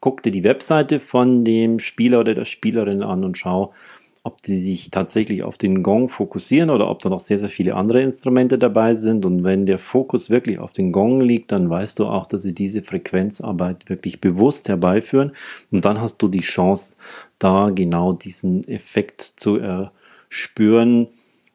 Guck 0.00 0.22
dir 0.22 0.32
die 0.32 0.44
Webseite 0.44 1.00
von 1.00 1.44
dem 1.44 1.80
Spieler 1.80 2.20
oder 2.20 2.32
der 2.32 2.46
Spielerin 2.46 3.02
an 3.02 3.22
und 3.22 3.36
schau, 3.36 3.74
ob 4.22 4.42
die 4.42 4.58
sich 4.58 4.90
tatsächlich 4.90 5.44
auf 5.44 5.56
den 5.56 5.82
Gong 5.82 6.08
fokussieren 6.08 6.68
oder 6.68 6.90
ob 6.90 7.00
da 7.00 7.08
noch 7.08 7.20
sehr, 7.20 7.38
sehr 7.38 7.48
viele 7.48 7.74
andere 7.74 8.02
Instrumente 8.02 8.58
dabei 8.58 8.94
sind. 8.94 9.24
Und 9.24 9.44
wenn 9.44 9.64
der 9.64 9.78
Fokus 9.78 10.28
wirklich 10.28 10.58
auf 10.58 10.72
den 10.72 10.92
Gong 10.92 11.20
liegt, 11.22 11.52
dann 11.52 11.70
weißt 11.70 11.98
du 11.98 12.06
auch, 12.06 12.26
dass 12.26 12.42
sie 12.42 12.54
diese 12.54 12.82
Frequenzarbeit 12.82 13.88
wirklich 13.88 14.20
bewusst 14.20 14.68
herbeiführen. 14.68 15.32
Und 15.70 15.84
dann 15.86 16.00
hast 16.00 16.18
du 16.18 16.28
die 16.28 16.42
Chance, 16.42 16.96
da 17.38 17.70
genau 17.70 18.12
diesen 18.12 18.66
Effekt 18.68 19.22
zu 19.22 19.56
erspüren, 19.56 21.08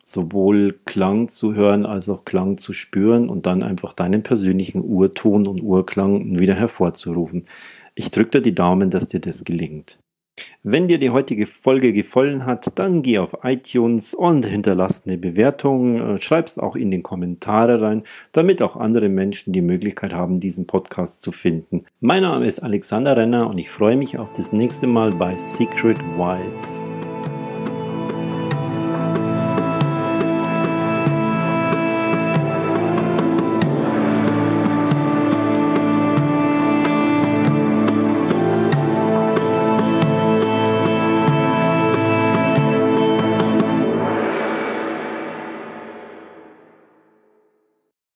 sowohl 0.04 0.80
Klang 0.86 1.28
zu 1.28 1.54
hören 1.54 1.86
als 1.86 2.10
auch 2.10 2.26
Klang 2.26 2.58
zu 2.58 2.74
spüren 2.74 3.30
und 3.30 3.46
dann 3.46 3.64
einfach 3.64 3.94
deinen 3.94 4.24
persönlichen 4.24 4.84
Urton 4.84 5.48
und 5.48 5.62
Urklang 5.62 6.40
wieder 6.40 6.56
hervorzurufen. 6.56 7.44
Ich 7.94 8.12
drücke 8.12 8.32
dir 8.32 8.42
die 8.42 8.56
Daumen, 8.56 8.90
dass 8.90 9.08
dir 9.08 9.20
das 9.20 9.44
gelingt. 9.44 10.00
Wenn 10.64 10.88
dir 10.88 10.98
die 10.98 11.12
heutige 11.12 11.46
Folge 11.46 11.94
gefallen 11.94 12.46
hat, 12.46 12.78
dann 12.80 13.02
geh 13.02 13.20
auf 13.20 13.38
iTunes 13.44 14.14
und 14.14 14.46
hinterlass 14.46 15.04
eine 15.06 15.18
Bewertung. 15.18 16.16
Äh, 16.16 16.18
schreib's 16.20 16.58
auch 16.58 16.76
in 16.76 16.92
den 16.92 17.04
Kommentare 17.04 17.82
rein, 17.82 18.04
damit 18.32 18.62
auch 18.62 18.76
andere 18.76 19.10
Menschen 19.10 19.54
die 19.54 19.62
Möglichkeit 19.62 20.14
haben, 20.14 20.40
diesen 20.40 20.68
Podcast 20.68 21.22
zu 21.22 21.32
finden. 21.32 21.86
Mein 22.00 22.24
Name 22.24 22.48
ist 22.48 22.60
Alexander 22.60 23.16
Renner 23.16 23.50
und 23.50 23.60
ich 23.60 23.70
freue 23.70 23.98
mich 23.98 24.18
auf 24.18 24.32
das 24.32 24.52
nächste 24.52 24.88
Mal 24.88 25.12
bei 25.12 25.36
Secret 25.36 26.00
Vibes. 26.18 26.92